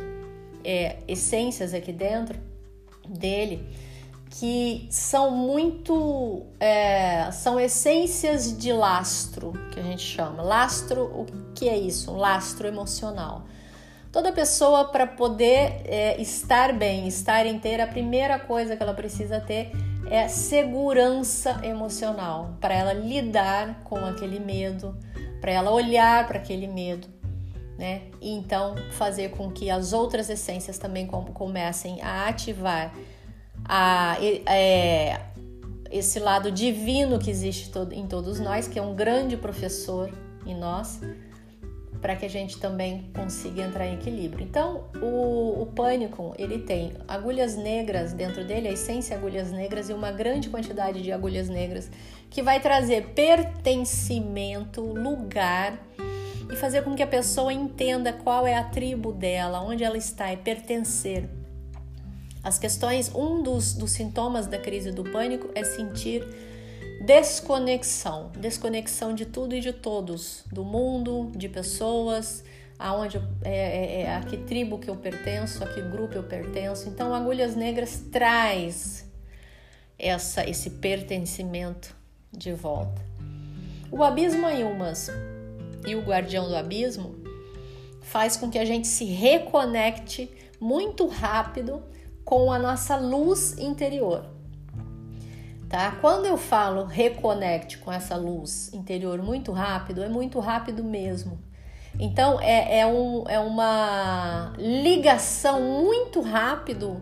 é, 0.64 0.98
essências 1.08 1.72
aqui 1.72 1.92
dentro 1.92 2.38
dele 3.08 3.66
que 4.30 4.86
são 4.90 5.32
muito 5.32 6.46
é, 6.60 7.30
são 7.32 7.58
essências 7.58 8.56
de 8.56 8.72
lastro 8.72 9.52
que 9.72 9.80
a 9.80 9.82
gente 9.82 10.02
chama. 10.02 10.42
Lastro 10.42 11.02
o 11.04 11.26
que 11.54 11.68
é 11.68 11.76
isso? 11.76 12.12
Um 12.12 12.16
lastro 12.16 12.68
emocional. 12.68 13.42
Toda 14.12 14.32
pessoa 14.32 14.86
para 14.86 15.06
poder 15.06 15.82
é, 15.84 16.20
estar 16.20 16.72
bem 16.72 17.08
estar 17.08 17.44
inteira 17.46 17.84
a 17.84 17.86
primeira 17.86 18.38
coisa 18.38 18.76
que 18.76 18.82
ela 18.82 18.94
precisa 18.94 19.40
ter 19.40 19.72
é 20.08 20.26
segurança 20.28 21.60
emocional 21.62 22.56
para 22.60 22.74
ela 22.74 22.92
lidar 22.92 23.82
com 23.84 23.96
aquele 24.04 24.38
medo 24.40 24.96
para 25.40 25.50
ela 25.50 25.70
olhar 25.70 26.26
para 26.26 26.38
aquele 26.38 26.66
medo, 26.66 27.08
né? 27.78 28.02
E 28.20 28.32
então 28.32 28.74
fazer 28.92 29.30
com 29.30 29.50
que 29.50 29.70
as 29.70 29.92
outras 29.92 30.28
essências 30.28 30.78
também 30.78 31.06
comecem 31.06 32.00
a 32.02 32.28
ativar 32.28 32.92
a, 33.64 34.16
é, 34.46 35.20
esse 35.90 36.18
lado 36.18 36.50
divino 36.50 37.18
que 37.18 37.30
existe 37.30 37.70
em 37.92 38.06
todos 38.06 38.38
nós, 38.38 38.68
que 38.68 38.78
é 38.78 38.82
um 38.82 38.94
grande 38.94 39.36
professor 39.36 40.10
em 40.46 40.54
nós, 40.54 41.00
para 42.00 42.16
que 42.16 42.24
a 42.24 42.30
gente 42.30 42.58
também 42.58 43.10
consiga 43.14 43.62
entrar 43.62 43.86
em 43.86 43.94
equilíbrio. 43.94 44.44
Então, 44.44 44.84
o, 45.02 45.62
o 45.62 45.66
pânico, 45.66 46.34
ele 46.38 46.58
tem 46.58 46.92
agulhas 47.06 47.56
negras 47.56 48.12
dentro 48.12 48.44
dele, 48.44 48.68
a 48.68 48.72
essência 48.72 49.16
agulhas 49.16 49.52
negras 49.52 49.90
e 49.90 49.92
uma 49.92 50.10
grande 50.10 50.48
quantidade 50.48 51.02
de 51.02 51.12
agulhas 51.12 51.48
negras 51.48 51.90
que 52.30 52.42
vai 52.42 52.60
trazer 52.60 53.08
pertencimento, 53.08 54.80
lugar 54.80 55.78
e 56.50 56.56
fazer 56.56 56.82
com 56.82 56.94
que 56.94 57.02
a 57.02 57.06
pessoa 57.06 57.52
entenda 57.52 58.12
qual 58.12 58.46
é 58.46 58.56
a 58.56 58.64
tribo 58.64 59.12
dela, 59.12 59.60
onde 59.60 59.84
ela 59.84 59.96
está, 59.96 60.28
é 60.28 60.36
pertencer. 60.36 61.28
As 62.42 62.58
questões, 62.58 63.14
um 63.14 63.42
dos, 63.42 63.74
dos 63.74 63.90
sintomas 63.90 64.46
da 64.46 64.58
crise 64.58 64.90
do 64.90 65.04
pânico 65.04 65.50
é 65.54 65.62
sentir 65.62 66.24
desconexão, 67.00 68.30
desconexão 68.36 69.14
de 69.14 69.24
tudo 69.24 69.54
e 69.54 69.60
de 69.60 69.72
todos, 69.72 70.44
do 70.52 70.62
mundo, 70.62 71.32
de 71.34 71.48
pessoas, 71.48 72.44
aonde 72.78 73.16
é, 73.42 73.50
é, 73.50 74.00
é, 74.02 74.14
a 74.14 74.20
que 74.20 74.36
tribo 74.36 74.78
que 74.78 74.88
eu 74.88 74.96
pertenço, 74.96 75.64
a 75.64 75.66
que 75.66 75.80
grupo 75.80 76.14
eu 76.14 76.22
pertenço. 76.22 76.88
Então, 76.90 77.14
Agulhas 77.14 77.56
Negras 77.56 78.04
traz 78.12 79.10
essa 79.98 80.48
esse 80.48 80.70
pertencimento 80.70 81.96
de 82.30 82.52
volta. 82.52 83.02
O 83.90 84.04
abismo 84.04 84.46
Ayumas 84.46 85.10
e 85.86 85.94
o 85.94 86.02
guardião 86.02 86.48
do 86.48 86.54
abismo 86.54 87.16
faz 88.02 88.36
com 88.36 88.50
que 88.50 88.58
a 88.58 88.64
gente 88.64 88.86
se 88.86 89.04
reconecte 89.04 90.30
muito 90.60 91.06
rápido 91.06 91.82
com 92.24 92.52
a 92.52 92.58
nossa 92.58 92.96
luz 92.96 93.58
interior 93.58 94.39
tá? 95.70 95.92
Quando 96.00 96.26
eu 96.26 96.36
falo 96.36 96.84
reconecte 96.84 97.78
com 97.78 97.92
essa 97.92 98.16
luz 98.16 98.70
interior 98.74 99.22
muito 99.22 99.52
rápido, 99.52 100.02
é 100.02 100.08
muito 100.08 100.40
rápido 100.40 100.82
mesmo. 100.82 101.38
Então 101.98 102.40
é, 102.40 102.80
é, 102.80 102.86
um, 102.86 103.24
é 103.28 103.38
uma 103.38 104.52
ligação 104.58 105.62
muito 105.62 106.20
rápido 106.20 107.00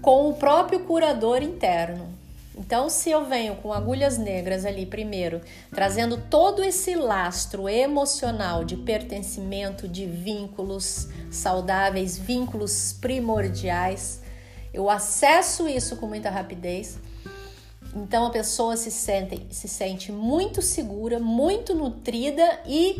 com 0.00 0.30
o 0.30 0.34
próprio 0.34 0.80
curador 0.80 1.42
interno. 1.42 2.10
Então, 2.54 2.90
se 2.90 3.10
eu 3.10 3.24
venho 3.24 3.56
com 3.56 3.72
agulhas 3.72 4.18
negras 4.18 4.66
ali 4.66 4.84
primeiro, 4.84 5.40
trazendo 5.70 6.18
todo 6.18 6.62
esse 6.62 6.94
lastro 6.94 7.66
emocional 7.66 8.62
de 8.62 8.76
pertencimento, 8.76 9.88
de 9.88 10.04
vínculos 10.04 11.08
saudáveis, 11.30 12.18
vínculos 12.18 12.92
primordiais, 13.00 14.20
eu 14.72 14.90
acesso 14.90 15.66
isso 15.66 15.96
com 15.96 16.06
muita 16.06 16.28
rapidez 16.28 17.00
então 17.94 18.26
a 18.26 18.30
pessoa 18.30 18.76
se 18.76 18.90
sente, 18.90 19.46
se 19.50 19.68
sente 19.68 20.10
muito 20.10 20.62
segura, 20.62 21.18
muito 21.18 21.74
nutrida 21.74 22.60
e 22.66 22.96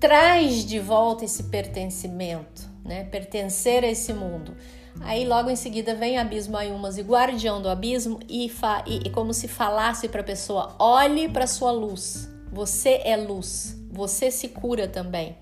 traz 0.00 0.64
de 0.64 0.78
volta 0.78 1.24
esse 1.24 1.44
pertencimento, 1.44 2.68
né? 2.84 3.04
Pertencer 3.04 3.84
a 3.84 3.88
esse 3.88 4.12
mundo. 4.12 4.56
Aí 5.00 5.26
logo 5.26 5.50
em 5.50 5.56
seguida 5.56 5.94
vem 5.94 6.18
Abismo 6.18 6.56
Ayumas 6.56 6.96
e 6.96 7.02
Guardião 7.02 7.60
do 7.60 7.68
Abismo 7.68 8.20
e, 8.28 8.50
e, 8.86 8.96
e 9.06 9.10
como 9.10 9.34
se 9.34 9.48
falasse 9.48 10.08
para 10.08 10.20
a 10.20 10.24
pessoa: 10.24 10.74
olhe 10.78 11.28
para 11.28 11.46
sua 11.46 11.70
luz. 11.70 12.28
Você 12.52 13.00
é 13.04 13.16
luz. 13.16 13.76
Você 13.90 14.30
se 14.30 14.48
cura 14.48 14.88
também. 14.88 15.36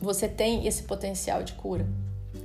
Você 0.00 0.28
tem 0.28 0.66
esse 0.66 0.84
potencial 0.84 1.42
de 1.42 1.52
cura, 1.54 1.86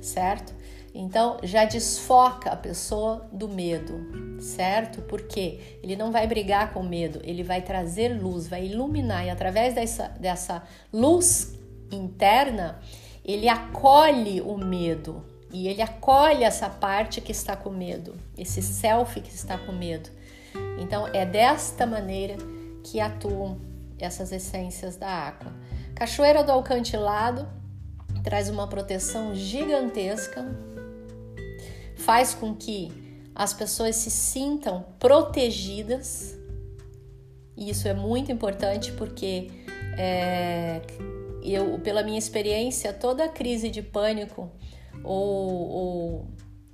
certo? 0.02 0.54
Então 0.94 1.38
já 1.42 1.64
desfoca 1.64 2.50
a 2.50 2.56
pessoa 2.56 3.28
do 3.32 3.48
medo, 3.48 3.94
certo? 4.40 5.02
Porque 5.02 5.78
ele 5.82 5.96
não 5.96 6.12
vai 6.12 6.26
brigar 6.26 6.72
com 6.72 6.82
medo, 6.82 7.20
ele 7.24 7.42
vai 7.42 7.62
trazer 7.62 8.08
luz, 8.08 8.46
vai 8.48 8.66
iluminar 8.66 9.26
e 9.26 9.30
através 9.30 9.74
dessa, 9.74 10.08
dessa 10.20 10.62
luz 10.92 11.54
interna 11.90 12.80
ele 13.24 13.48
acolhe 13.48 14.40
o 14.40 14.56
medo 14.56 15.24
e 15.52 15.68
ele 15.68 15.82
acolhe 15.82 16.44
essa 16.44 16.68
parte 16.68 17.20
que 17.20 17.32
está 17.32 17.56
com 17.56 17.70
medo, 17.70 18.14
esse 18.36 18.62
self 18.62 19.20
que 19.20 19.34
está 19.34 19.56
com 19.58 19.72
medo. 19.72 20.10
Então 20.78 21.08
é 21.08 21.24
desta 21.24 21.86
maneira 21.86 22.36
que 22.84 23.00
atuam 23.00 23.58
essas 23.98 24.32
essências 24.32 24.96
da 24.96 25.08
água. 25.08 25.52
Cachoeira 25.94 26.44
do 26.44 26.52
Alcantilado 26.52 27.48
traz 28.22 28.48
uma 28.48 28.66
proteção 28.66 29.34
gigantesca 29.34 30.44
faz 31.96 32.34
com 32.34 32.54
que 32.54 33.05
as 33.36 33.52
pessoas 33.52 33.96
se 33.96 34.10
sintam 34.10 34.86
protegidas. 34.98 36.34
E 37.54 37.68
isso 37.68 37.86
é 37.86 37.92
muito 37.92 38.32
importante 38.32 38.92
porque 38.92 39.50
é, 39.98 40.80
eu, 41.42 41.78
pela 41.80 42.02
minha 42.02 42.18
experiência, 42.18 42.94
toda 42.94 43.28
crise 43.28 43.68
de 43.68 43.82
pânico 43.82 44.50
ou, 45.04 45.68
ou 45.68 46.26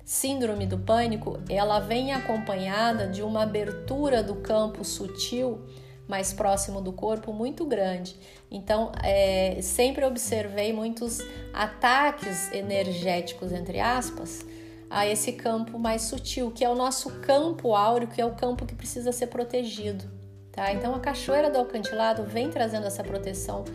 síndrome 0.05 0.65
do 0.65 0.77
pânico, 0.77 1.37
ela 1.49 1.81
vem 1.81 2.13
acompanhada 2.13 3.07
de 3.07 3.21
uma 3.21 3.43
abertura 3.43 4.23
do 4.23 4.35
campo 4.35 4.85
sutil 4.85 5.65
mais 6.07 6.31
próximo 6.31 6.81
do 6.81 6.93
corpo 6.93 7.33
muito 7.33 7.65
grande. 7.65 8.15
Então, 8.49 8.91
é, 9.03 9.59
sempre 9.61 10.05
observei 10.05 10.71
muitos 10.71 11.19
ataques 11.53 12.51
energéticos, 12.53 13.51
entre 13.51 13.79
aspas, 13.79 14.45
a 14.93 15.07
esse 15.07 15.31
campo 15.33 15.79
mais 15.79 16.03
sutil, 16.03 16.51
que 16.51 16.63
é 16.63 16.69
o 16.69 16.75
nosso 16.75 17.09
campo 17.21 17.75
áureo, 17.75 18.07
que 18.07 18.21
é 18.21 18.25
o 18.25 18.35
campo 18.35 18.63
que 18.63 18.75
precisa 18.75 19.11
ser 19.11 19.25
protegido. 19.27 20.05
Tá? 20.51 20.71
Então 20.71 20.93
a 20.93 20.99
cachoeira 20.99 21.49
do 21.49 21.57
alcantilado 21.57 22.23
vem 22.23 22.51
trazendo 22.51 22.85
essa 22.85 23.03
proteção 23.03 23.65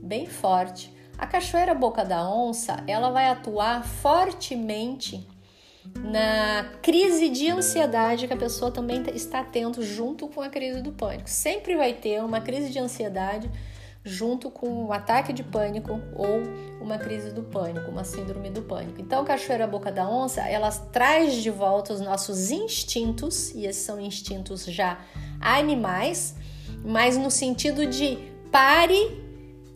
bem 0.00 0.24
forte. 0.24 0.94
A 1.18 1.26
cachoeira 1.26 1.74
boca 1.74 2.04
da 2.04 2.28
onça, 2.28 2.82
ela 2.86 3.10
vai 3.10 3.26
atuar 3.26 3.84
fortemente 3.84 5.26
na 5.96 6.64
crise 6.80 7.28
de 7.28 7.50
ansiedade 7.50 8.28
que 8.28 8.32
a 8.32 8.36
pessoa 8.36 8.70
também 8.70 9.02
está 9.14 9.42
tendo 9.42 9.84
junto 9.84 10.28
com 10.28 10.40
a 10.40 10.48
crise 10.48 10.80
do 10.80 10.92
pânico. 10.92 11.28
Sempre 11.28 11.74
vai 11.74 11.92
ter 11.92 12.22
uma 12.22 12.40
crise 12.40 12.70
de 12.70 12.78
ansiedade 12.78 13.50
junto 14.04 14.50
com 14.50 14.68
um 14.68 14.92
ataque 14.92 15.32
de 15.32 15.44
pânico 15.44 16.00
ou 16.14 16.42
uma 16.80 16.98
crise 16.98 17.30
do 17.30 17.42
pânico, 17.42 17.90
uma 17.90 18.04
síndrome 18.04 18.50
do 18.50 18.62
pânico. 18.62 19.00
Então, 19.00 19.24
Cachoeira 19.24 19.66
Boca 19.66 19.92
da 19.92 20.08
Onça, 20.08 20.40
ela 20.42 20.70
traz 20.70 21.34
de 21.34 21.50
volta 21.50 21.92
os 21.92 22.00
nossos 22.00 22.50
instintos, 22.50 23.50
e 23.54 23.64
esses 23.64 23.84
são 23.84 24.00
instintos 24.00 24.64
já 24.64 24.98
animais, 25.40 26.34
mas 26.84 27.16
no 27.16 27.30
sentido 27.30 27.86
de 27.86 28.18
pare 28.50 29.20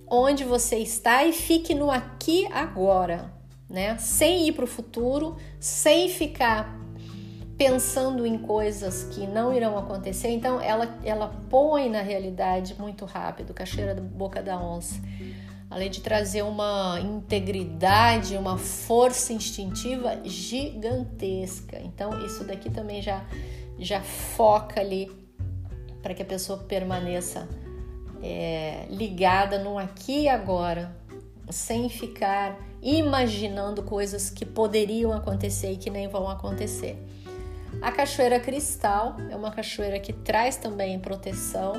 onde 0.09 0.45
você 0.45 0.77
está 0.77 1.25
e 1.25 1.33
fique 1.33 1.75
no 1.75 1.91
aqui 1.91 2.47
agora, 2.53 3.33
né? 3.69 3.97
Sem 3.99 4.47
ir 4.49 4.53
para 4.53 4.65
o 4.65 4.69
futuro, 4.69 5.37
sem 5.59 6.09
ficar 6.09 6.86
pensando 7.57 8.27
em 8.27 8.37
coisas 8.39 9.05
que 9.05 9.27
não 9.27 9.53
irão 9.53 9.79
acontecer, 9.79 10.29
então 10.29 10.61
ela, 10.61 10.99
ela 11.03 11.29
põe 11.49 11.89
na 11.89 12.03
realidade 12.03 12.75
muito 12.79 13.05
rápido, 13.05 13.55
cacheira 13.55 13.95
da 13.95 14.03
boca 14.03 14.43
da 14.43 14.61
onça. 14.61 15.01
Além 15.69 15.91
de 15.91 16.01
trazer 16.01 16.43
uma 16.43 17.01
integridade, 17.01 18.37
uma 18.37 18.57
força 18.57 19.33
instintiva 19.33 20.21
gigantesca. 20.25 21.81
Então, 21.81 22.25
isso 22.25 22.45
daqui 22.45 22.71
também 22.71 23.03
já, 23.03 23.25
já 23.79 24.01
foca 24.01 24.81
ali 24.81 25.11
para 26.03 26.15
que 26.15 26.23
a 26.23 26.27
pessoa 26.27 26.59
permaneça 26.59 27.49
é, 28.23 28.87
ligada 28.91 29.59
no 29.59 29.77
aqui 29.77 30.23
e 30.23 30.29
agora, 30.29 30.95
sem 31.51 31.89
ficar 31.89 32.57
imaginando 32.81 33.83
coisas 33.83 34.31
que 34.31 34.45
poderiam 34.45 35.13
acontecer 35.13 35.73
e 35.73 35.77
que 35.77 35.91
nem 35.91 36.07
vão 36.07 36.29
acontecer. 36.29 36.97
A 37.81 37.93
cachoeira 37.93 38.41
cristal 38.41 39.17
é 39.31 39.37
uma 39.37 39.51
cachoeira 39.51 39.99
que 39.99 40.13
traz 40.13 40.57
também 40.57 40.99
proteção 40.99 41.75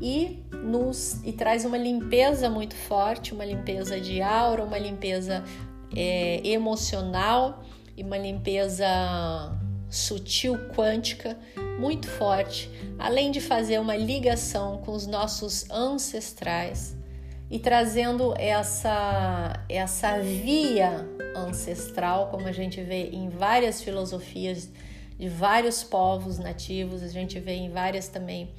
e 0.00 0.42
nos 0.52 1.20
e 1.24 1.32
traz 1.32 1.64
uma 1.64 1.76
limpeza 1.76 2.48
muito 2.48 2.74
forte, 2.74 3.34
uma 3.34 3.44
limpeza 3.44 4.00
de 4.00 4.22
aura, 4.22 4.62
uma 4.62 4.78
limpeza 4.78 5.44
é, 5.94 6.40
emocional 6.46 7.62
e 7.96 8.02
uma 8.02 8.16
limpeza 8.16 8.86
sutil 9.90 10.56
quântica 10.74 11.36
muito 11.78 12.08
forte, 12.08 12.70
além 12.98 13.30
de 13.30 13.40
fazer 13.40 13.78
uma 13.78 13.96
ligação 13.96 14.78
com 14.78 14.92
os 14.92 15.06
nossos 15.06 15.68
ancestrais 15.70 16.96
e 17.50 17.58
trazendo 17.58 18.34
essa 18.36 19.64
essa 19.68 20.18
via 20.20 21.08
ancestral, 21.34 22.28
como 22.28 22.46
a 22.46 22.52
gente 22.52 22.82
vê 22.82 23.08
em 23.10 23.28
várias 23.28 23.82
filosofias 23.82 24.70
de 25.18 25.28
vários 25.28 25.82
povos 25.82 26.38
nativos, 26.38 27.02
a 27.02 27.08
gente 27.08 27.40
vê 27.40 27.54
em 27.54 27.70
várias 27.70 28.08
também 28.08 28.50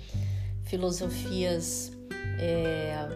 filosofias 0.64 1.91
é, 2.38 3.07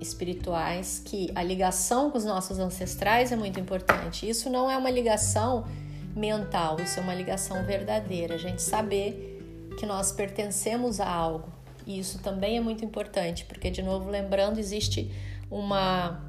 espirituais 0.00 1.02
que 1.04 1.30
a 1.34 1.42
ligação 1.42 2.10
com 2.10 2.18
os 2.18 2.24
nossos 2.24 2.58
ancestrais 2.58 3.32
é 3.32 3.36
muito 3.36 3.58
importante. 3.58 4.28
Isso 4.28 4.48
não 4.48 4.70
é 4.70 4.76
uma 4.76 4.90
ligação 4.90 5.66
mental, 6.14 6.80
isso 6.80 6.98
é 7.00 7.02
uma 7.02 7.14
ligação 7.14 7.64
verdadeira. 7.64 8.36
A 8.36 8.38
gente 8.38 8.62
saber 8.62 9.72
que 9.78 9.84
nós 9.84 10.12
pertencemos 10.12 11.00
a 11.00 11.08
algo, 11.08 11.52
E 11.86 12.00
isso 12.00 12.18
também 12.18 12.56
é 12.56 12.60
muito 12.60 12.84
importante, 12.84 13.44
porque 13.44 13.70
de 13.70 13.82
novo 13.82 14.10
lembrando, 14.10 14.58
existe 14.58 15.12
uma 15.50 16.24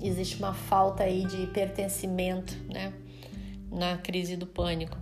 existe 0.00 0.36
uma 0.36 0.54
falta 0.54 1.04
aí 1.04 1.24
de 1.24 1.46
pertencimento, 1.48 2.56
né, 2.72 2.92
na 3.72 3.96
crise 3.96 4.36
do 4.36 4.46
pânico. 4.46 4.96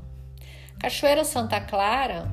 Cachoeira 0.79 1.25
Santa 1.25 1.61
Clara 1.61 2.31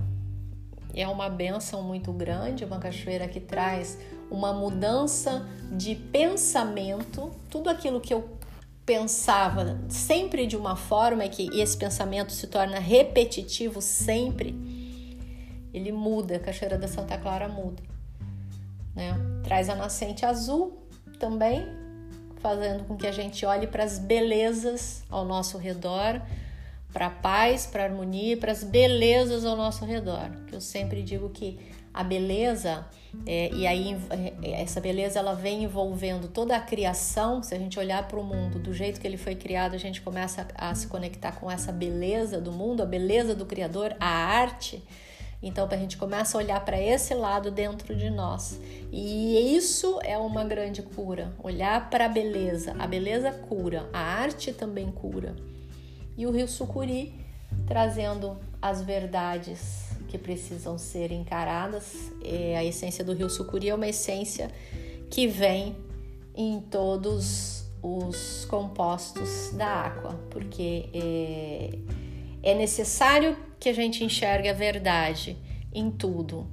é 0.93 1.07
uma 1.07 1.29
benção 1.29 1.83
muito 1.83 2.13
grande, 2.13 2.63
uma 2.63 2.79
cachoeira 2.79 3.27
que 3.27 3.39
traz 3.39 3.97
uma 4.31 4.53
mudança 4.53 5.45
de 5.71 5.95
pensamento, 5.95 7.31
tudo 7.49 7.69
aquilo 7.69 7.99
que 7.99 8.13
eu 8.13 8.37
pensava 8.85 9.77
sempre 9.89 10.47
de 10.47 10.55
uma 10.55 10.77
forma 10.77 11.25
e 11.25 11.29
que 11.29 11.49
esse 11.59 11.75
pensamento 11.75 12.31
se 12.31 12.47
torna 12.47 12.79
repetitivo 12.79 13.81
sempre, 13.81 14.55
ele 15.73 15.91
muda, 15.91 16.37
a 16.37 16.39
Cachoeira 16.39 16.77
da 16.77 16.87
Santa 16.87 17.17
Clara 17.17 17.49
muda. 17.49 17.83
Né? 18.95 19.13
Traz 19.43 19.69
a 19.69 19.75
nascente 19.75 20.25
azul 20.25 20.87
também, 21.19 21.67
fazendo 22.39 22.85
com 22.85 22.95
que 22.95 23.07
a 23.07 23.11
gente 23.11 23.45
olhe 23.45 23.67
para 23.67 23.83
as 23.83 23.99
belezas 23.99 25.03
ao 25.09 25.25
nosso 25.25 25.57
redor, 25.57 26.21
para 26.93 27.07
a 27.07 27.11
paz, 27.11 27.65
para 27.65 27.83
a 27.83 27.85
harmonia, 27.85 28.37
para 28.37 28.51
as 28.51 28.63
belezas 28.63 29.45
ao 29.45 29.55
nosso 29.55 29.85
redor. 29.85 30.31
Eu 30.51 30.61
sempre 30.61 31.03
digo 31.03 31.29
que 31.29 31.59
a 31.93 32.03
beleza 32.03 32.85
é, 33.25 33.49
e 33.53 33.65
aí 33.65 33.97
é, 34.41 34.61
essa 34.61 34.79
beleza 34.79 35.19
ela 35.19 35.33
vem 35.33 35.63
envolvendo 35.63 36.27
toda 36.27 36.55
a 36.55 36.59
criação. 36.59 37.41
Se 37.41 37.55
a 37.55 37.57
gente 37.57 37.79
olhar 37.79 38.07
para 38.07 38.19
o 38.19 38.23
mundo 38.23 38.59
do 38.59 38.73
jeito 38.73 38.99
que 38.99 39.07
ele 39.07 39.17
foi 39.17 39.35
criado, 39.35 39.73
a 39.73 39.77
gente 39.77 40.01
começa 40.01 40.47
a 40.55 40.75
se 40.75 40.87
conectar 40.87 41.33
com 41.33 41.49
essa 41.49 41.71
beleza 41.71 42.39
do 42.39 42.51
mundo, 42.51 42.83
a 42.83 42.85
beleza 42.85 43.33
do 43.33 43.45
Criador, 43.45 43.95
a 43.99 44.07
arte. 44.07 44.83
Então, 45.41 45.67
a 45.69 45.77
gente 45.77 45.97
começa 45.97 46.37
a 46.37 46.41
olhar 46.41 46.63
para 46.65 46.81
esse 46.81 47.13
lado 47.13 47.51
dentro 47.51 47.95
de 47.95 48.09
nós. 48.09 48.59
E 48.91 49.55
isso 49.55 49.99
é 50.03 50.17
uma 50.17 50.43
grande 50.43 50.81
cura. 50.81 51.33
Olhar 51.43 51.89
para 51.89 52.05
a 52.05 52.09
beleza. 52.09 52.75
A 52.79 52.87
beleza 52.87 53.31
cura, 53.31 53.87
a 53.93 53.99
arte 53.99 54.51
também 54.51 54.91
cura. 54.91 55.35
E 56.17 56.25
o 56.25 56.31
Rio 56.31 56.47
Sucuri 56.47 57.13
trazendo 57.67 58.37
as 58.61 58.81
verdades 58.81 59.87
que 60.07 60.17
precisam 60.17 60.77
ser 60.77 61.11
encaradas. 61.11 62.11
É, 62.23 62.57
a 62.57 62.63
essência 62.63 63.03
do 63.03 63.13
Rio 63.13 63.29
Sucuri 63.29 63.69
é 63.69 63.75
uma 63.75 63.87
essência 63.87 64.49
que 65.09 65.27
vem 65.27 65.75
em 66.35 66.59
todos 66.59 67.65
os 67.81 68.45
compostos 68.45 69.51
da 69.53 69.67
água, 69.67 70.19
porque 70.29 70.89
é, 70.93 71.77
é 72.49 72.53
necessário 72.53 73.35
que 73.59 73.67
a 73.67 73.73
gente 73.73 74.05
enxergue 74.05 74.47
a 74.47 74.53
verdade 74.53 75.37
em 75.73 75.91
tudo. 75.91 76.47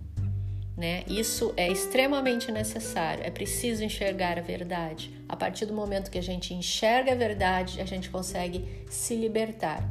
Né? 0.76 1.04
Isso 1.06 1.54
é 1.56 1.70
extremamente 1.70 2.50
necessário. 2.50 3.22
É 3.22 3.30
preciso 3.30 3.84
enxergar 3.84 4.36
a 4.36 4.42
verdade. 4.42 5.14
A 5.28 5.36
partir 5.36 5.66
do 5.66 5.72
momento 5.72 6.10
que 6.10 6.18
a 6.18 6.22
gente 6.22 6.52
enxerga 6.52 7.12
a 7.12 7.14
verdade, 7.14 7.80
a 7.80 7.84
gente 7.84 8.10
consegue 8.10 8.84
se 8.90 9.14
libertar. 9.14 9.88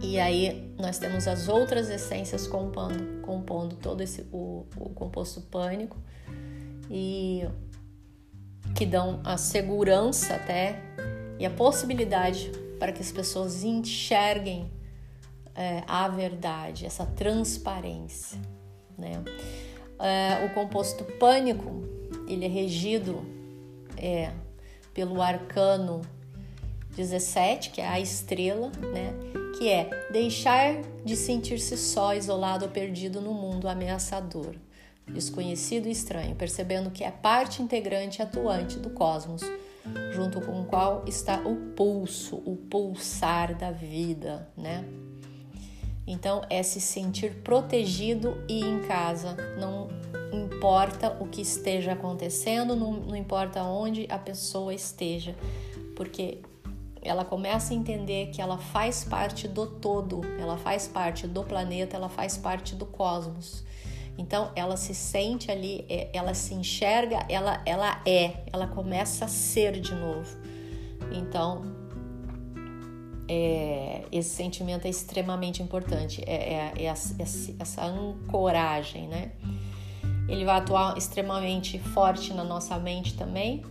E 0.00 0.18
aí 0.18 0.72
nós 0.78 0.98
temos 0.98 1.28
as 1.28 1.48
outras 1.48 1.90
essências 1.90 2.46
compondo, 2.46 3.20
compondo 3.20 3.76
todo 3.76 4.00
esse 4.00 4.22
o, 4.32 4.64
o 4.78 4.88
composto 4.88 5.42
pânico 5.42 5.98
e 6.90 7.44
que 8.74 8.86
dão 8.86 9.20
a 9.22 9.36
segurança 9.36 10.36
até 10.36 10.80
e 11.38 11.44
a 11.44 11.50
possibilidade 11.50 12.50
para 12.78 12.90
que 12.90 13.02
as 13.02 13.12
pessoas 13.12 13.62
enxerguem 13.62 14.79
é, 15.60 15.84
a 15.86 16.08
verdade, 16.08 16.86
essa 16.86 17.04
transparência, 17.04 18.40
né? 18.96 19.22
É, 19.98 20.46
o 20.46 20.54
composto 20.54 21.04
pânico 21.18 21.82
ele 22.26 22.46
é 22.46 22.48
regido 22.48 23.22
é, 23.94 24.32
pelo 24.94 25.20
arcano 25.20 26.00
17, 26.96 27.72
que 27.72 27.82
é 27.82 27.86
a 27.86 28.00
estrela, 28.00 28.72
né? 28.90 29.12
Que 29.58 29.68
é 29.68 30.08
deixar 30.10 30.80
de 31.04 31.14
sentir-se 31.14 31.76
só, 31.76 32.14
isolado 32.14 32.64
ou 32.64 32.70
perdido 32.70 33.20
no 33.20 33.34
mundo 33.34 33.68
ameaçador, 33.68 34.54
desconhecido 35.06 35.88
e 35.88 35.90
estranho, 35.90 36.34
percebendo 36.36 36.90
que 36.90 37.04
é 37.04 37.10
parte 37.10 37.60
integrante 37.60 38.20
e 38.20 38.22
atuante 38.22 38.78
do 38.78 38.88
cosmos, 38.88 39.42
junto 40.14 40.40
com 40.40 40.62
o 40.62 40.64
qual 40.64 41.04
está 41.06 41.38
o 41.40 41.54
pulso, 41.74 42.36
o 42.46 42.56
pulsar 42.56 43.54
da 43.54 43.70
vida, 43.70 44.48
né? 44.56 44.86
Então 46.10 46.42
é 46.50 46.60
se 46.60 46.80
sentir 46.80 47.36
protegido 47.44 48.42
e 48.48 48.64
em 48.64 48.80
casa, 48.80 49.36
não 49.60 49.86
importa 50.32 51.16
o 51.20 51.28
que 51.28 51.40
esteja 51.40 51.92
acontecendo, 51.92 52.74
não, 52.74 52.94
não 52.94 53.14
importa 53.14 53.62
onde 53.62 54.08
a 54.10 54.18
pessoa 54.18 54.74
esteja, 54.74 55.36
porque 55.94 56.38
ela 57.00 57.24
começa 57.24 57.72
a 57.72 57.76
entender 57.76 58.30
que 58.32 58.42
ela 58.42 58.58
faz 58.58 59.04
parte 59.04 59.46
do 59.46 59.68
todo, 59.68 60.20
ela 60.40 60.58
faz 60.58 60.88
parte 60.88 61.28
do 61.28 61.44
planeta, 61.44 61.96
ela 61.96 62.08
faz 62.08 62.36
parte 62.36 62.74
do 62.74 62.86
cosmos. 62.86 63.62
Então 64.18 64.50
ela 64.56 64.76
se 64.76 64.96
sente 64.96 65.48
ali, 65.48 65.86
é, 65.88 66.10
ela 66.12 66.34
se 66.34 66.54
enxerga, 66.54 67.24
ela, 67.28 67.62
ela 67.64 68.02
é, 68.04 68.42
ela 68.52 68.66
começa 68.66 69.26
a 69.26 69.28
ser 69.28 69.80
de 69.80 69.94
novo. 69.94 70.36
Então 71.12 71.79
é, 73.32 74.02
esse 74.10 74.30
sentimento 74.30 74.86
é 74.86 74.88
extremamente 74.88 75.62
importante, 75.62 76.20
é, 76.26 76.54
é, 76.54 76.72
é 76.76 76.84
essa 76.84 77.84
ancoragem, 77.86 79.06
né? 79.06 79.30
Ele 80.28 80.44
vai 80.44 80.58
atuar 80.58 80.98
extremamente 80.98 81.78
forte 81.78 82.34
na 82.34 82.42
nossa 82.42 82.76
mente 82.76 83.14
também 83.14 83.62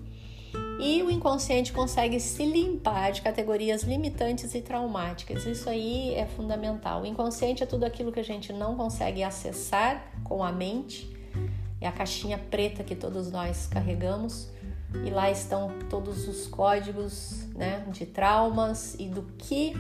e 0.80 1.04
o 1.04 1.12
inconsciente 1.12 1.74
consegue 1.74 2.22
se 2.22 2.46
limpar 2.46 3.12
de 3.12 3.22
categorias 3.22 3.84
limitantes 3.84 4.56
e 4.56 4.62
traumáticas. 4.62 5.46
Isso 5.46 5.70
aí 5.70 6.16
é 6.16 6.26
fundamental. 6.26 7.02
O 7.02 7.06
inconsciente 7.06 7.62
é 7.62 7.66
tudo 7.66 7.84
aquilo 7.84 8.14
que 8.14 8.20
a 8.22 8.24
gente 8.24 8.54
não 8.54 8.78
consegue 8.78 9.22
acessar 9.22 10.10
com 10.24 10.42
a 10.42 10.54
mente, 10.54 11.14
é 11.82 11.88
a 11.88 11.92
caixinha 11.92 12.38
preta 12.38 12.82
que 12.82 12.96
todos 12.96 13.30
nós 13.30 13.68
carregamos. 13.68 14.50
E 15.06 15.10
lá 15.10 15.30
estão 15.30 15.72
todos 15.90 16.28
os 16.28 16.48
códigos 16.48 17.46
né, 17.56 17.86
de 17.92 18.06
traumas 18.06 18.96
e 19.00 19.08
do 19.08 19.24
que, 19.38 19.74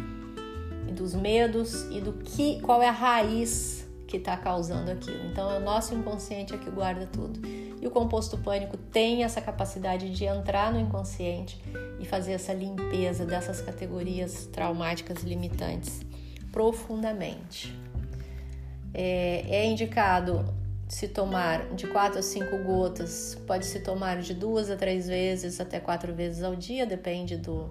e 0.87 0.91
dos 0.91 1.15
medos 1.15 1.83
e 1.89 1.99
do 1.99 2.13
que, 2.13 2.61
qual 2.61 2.81
é 2.81 2.87
a 2.87 2.91
raiz 2.91 3.87
que 4.07 4.17
está 4.17 4.35
causando 4.35 4.89
aquilo. 4.91 5.25
Então 5.31 5.51
é 5.51 5.57
o 5.57 5.61
nosso 5.61 5.93
inconsciente 5.93 6.53
é 6.53 6.57
que 6.57 6.69
guarda 6.69 7.05
tudo. 7.05 7.39
E 7.45 7.85
o 7.85 7.91
composto 7.91 8.37
pânico 8.37 8.75
tem 8.75 9.23
essa 9.23 9.39
capacidade 9.39 10.11
de 10.11 10.25
entrar 10.25 10.71
no 10.71 10.79
inconsciente 10.79 11.61
e 11.99 12.05
fazer 12.05 12.33
essa 12.33 12.53
limpeza 12.53 13.25
dessas 13.25 13.61
categorias 13.61 14.47
traumáticas 14.47 15.23
limitantes 15.23 16.01
profundamente. 16.51 17.73
É, 18.93 19.45
é 19.47 19.65
indicado 19.65 20.45
se 20.89 21.07
tomar 21.07 21.67
de 21.75 21.85
4 21.85 22.17
a 22.17 22.21
5 22.21 22.57
gotas, 22.63 23.37
pode 23.45 23.65
se 23.67 23.79
tomar 23.79 24.19
de 24.21 24.33
duas 24.33 24.71
a 24.71 24.75
três 24.75 25.07
vezes 25.07 25.59
até 25.61 25.79
quatro 25.79 26.13
vezes 26.13 26.43
ao 26.43 26.55
dia, 26.55 26.83
depende 26.83 27.37
do, 27.37 27.69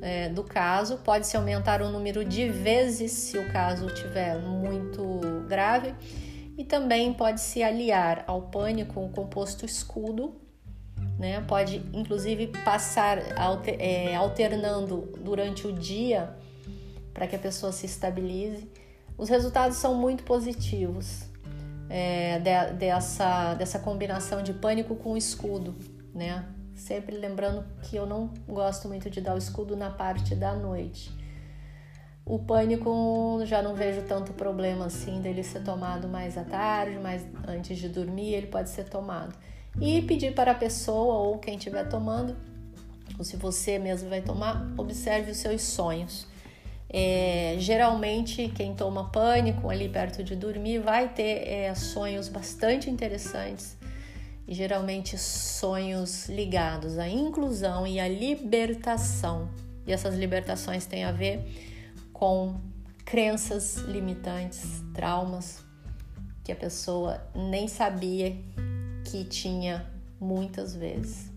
é, 0.00 0.30
do 0.30 0.42
caso. 0.42 0.96
Pode-se 0.96 1.36
aumentar 1.36 1.82
o 1.82 1.90
número 1.90 2.24
de 2.24 2.48
vezes 2.48 3.12
se 3.12 3.36
o 3.36 3.52
caso 3.52 3.86
tiver 3.88 4.38
muito 4.38 5.20
grave 5.46 5.94
e 6.56 6.64
também 6.64 7.12
pode 7.12 7.40
se 7.42 7.62
aliar 7.62 8.24
ao 8.26 8.42
pânico 8.42 8.98
o 8.98 9.10
composto 9.10 9.66
escudo, 9.66 10.40
né? 11.18 11.44
Pode 11.46 11.82
inclusive 11.92 12.46
passar 12.64 13.38
alter, 13.38 13.76
é, 13.78 14.16
alternando 14.16 15.12
durante 15.20 15.66
o 15.66 15.72
dia 15.72 16.34
para 17.12 17.26
que 17.26 17.36
a 17.36 17.38
pessoa 17.38 17.72
se 17.72 17.84
estabilize. 17.84 18.66
Os 19.18 19.28
resultados 19.28 19.76
são 19.76 19.94
muito 19.94 20.24
positivos 20.24 21.30
é, 21.94 22.38
de, 22.38 22.74
dessa, 22.78 23.52
dessa 23.52 23.78
combinação 23.78 24.42
de 24.42 24.54
pânico 24.54 24.96
com 24.96 25.14
escudo, 25.14 25.76
né? 26.14 26.42
Sempre 26.74 27.18
lembrando 27.18 27.66
que 27.82 27.96
eu 27.96 28.06
não 28.06 28.32
gosto 28.48 28.88
muito 28.88 29.10
de 29.10 29.20
dar 29.20 29.34
o 29.34 29.38
escudo 29.38 29.76
na 29.76 29.90
parte 29.90 30.34
da 30.34 30.54
noite. 30.54 31.12
O 32.24 32.38
pânico 32.38 33.42
já 33.44 33.60
não 33.60 33.74
vejo 33.74 34.02
tanto 34.02 34.32
problema 34.32 34.86
assim 34.86 35.20
dele 35.20 35.42
ser 35.42 35.62
tomado 35.64 36.08
mais 36.08 36.38
à 36.38 36.44
tarde, 36.44 36.98
mais 36.98 37.26
antes 37.46 37.76
de 37.76 37.90
dormir, 37.90 38.32
ele 38.32 38.46
pode 38.46 38.70
ser 38.70 38.88
tomado. 38.88 39.36
E 39.78 40.00
pedir 40.00 40.34
para 40.34 40.52
a 40.52 40.54
pessoa 40.54 41.16
ou 41.16 41.38
quem 41.38 41.56
estiver 41.56 41.86
tomando, 41.90 42.34
ou 43.18 43.24
se 43.24 43.36
você 43.36 43.78
mesmo 43.78 44.08
vai 44.08 44.22
tomar, 44.22 44.66
observe 44.78 45.32
os 45.32 45.36
seus 45.36 45.60
sonhos. 45.60 46.26
É, 46.92 47.56
geralmente, 47.58 48.52
quem 48.54 48.74
toma 48.74 49.10
pânico 49.10 49.70
ali 49.70 49.88
perto 49.88 50.22
de 50.22 50.36
dormir 50.36 50.78
vai 50.78 51.08
ter 51.08 51.48
é, 51.48 51.74
sonhos 51.74 52.28
bastante 52.28 52.90
interessantes 52.90 53.78
e 54.46 54.52
geralmente 54.52 55.16
sonhos 55.16 56.28
ligados 56.28 56.98
à 56.98 57.08
inclusão 57.08 57.86
e 57.86 57.98
à 57.98 58.06
libertação. 58.06 59.48
E 59.86 59.92
essas 59.92 60.14
libertações 60.16 60.84
têm 60.84 61.04
a 61.04 61.12
ver 61.12 61.42
com 62.12 62.60
crenças 63.06 63.76
limitantes, 63.76 64.82
traumas, 64.92 65.64
que 66.44 66.52
a 66.52 66.56
pessoa 66.56 67.22
nem 67.34 67.68
sabia 67.68 68.36
que 69.04 69.24
tinha 69.24 69.86
muitas 70.20 70.74
vezes. 70.74 71.31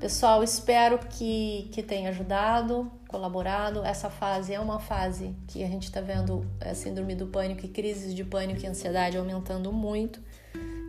Pessoal, 0.00 0.42
espero 0.42 0.98
que, 0.98 1.68
que 1.72 1.82
tenha 1.82 2.10
ajudado, 2.10 2.90
colaborado. 3.08 3.84
Essa 3.84 4.08
fase 4.08 4.54
é 4.54 4.60
uma 4.60 4.78
fase 4.78 5.34
que 5.48 5.64
a 5.64 5.66
gente 5.66 5.84
está 5.84 6.00
vendo 6.00 6.46
a 6.60 6.74
síndrome 6.74 7.14
do 7.14 7.26
pânico 7.26 7.64
e 7.64 7.68
crises 7.68 8.14
de 8.14 8.24
pânico 8.24 8.60
e 8.62 8.66
ansiedade 8.66 9.16
aumentando 9.16 9.72
muito. 9.72 10.20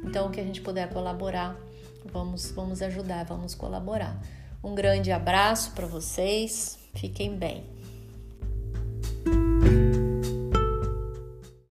Então, 0.03 0.27
o 0.27 0.29
que 0.29 0.39
a 0.39 0.43
gente 0.43 0.61
puder 0.61 0.89
colaborar, 0.89 1.57
vamos, 2.05 2.51
vamos 2.51 2.81
ajudar, 2.81 3.25
vamos 3.25 3.55
colaborar. 3.55 4.21
Um 4.63 4.75
grande 4.75 5.11
abraço 5.11 5.71
para 5.71 5.87
vocês, 5.87 6.77
fiquem 6.93 7.35
bem. 7.35 7.78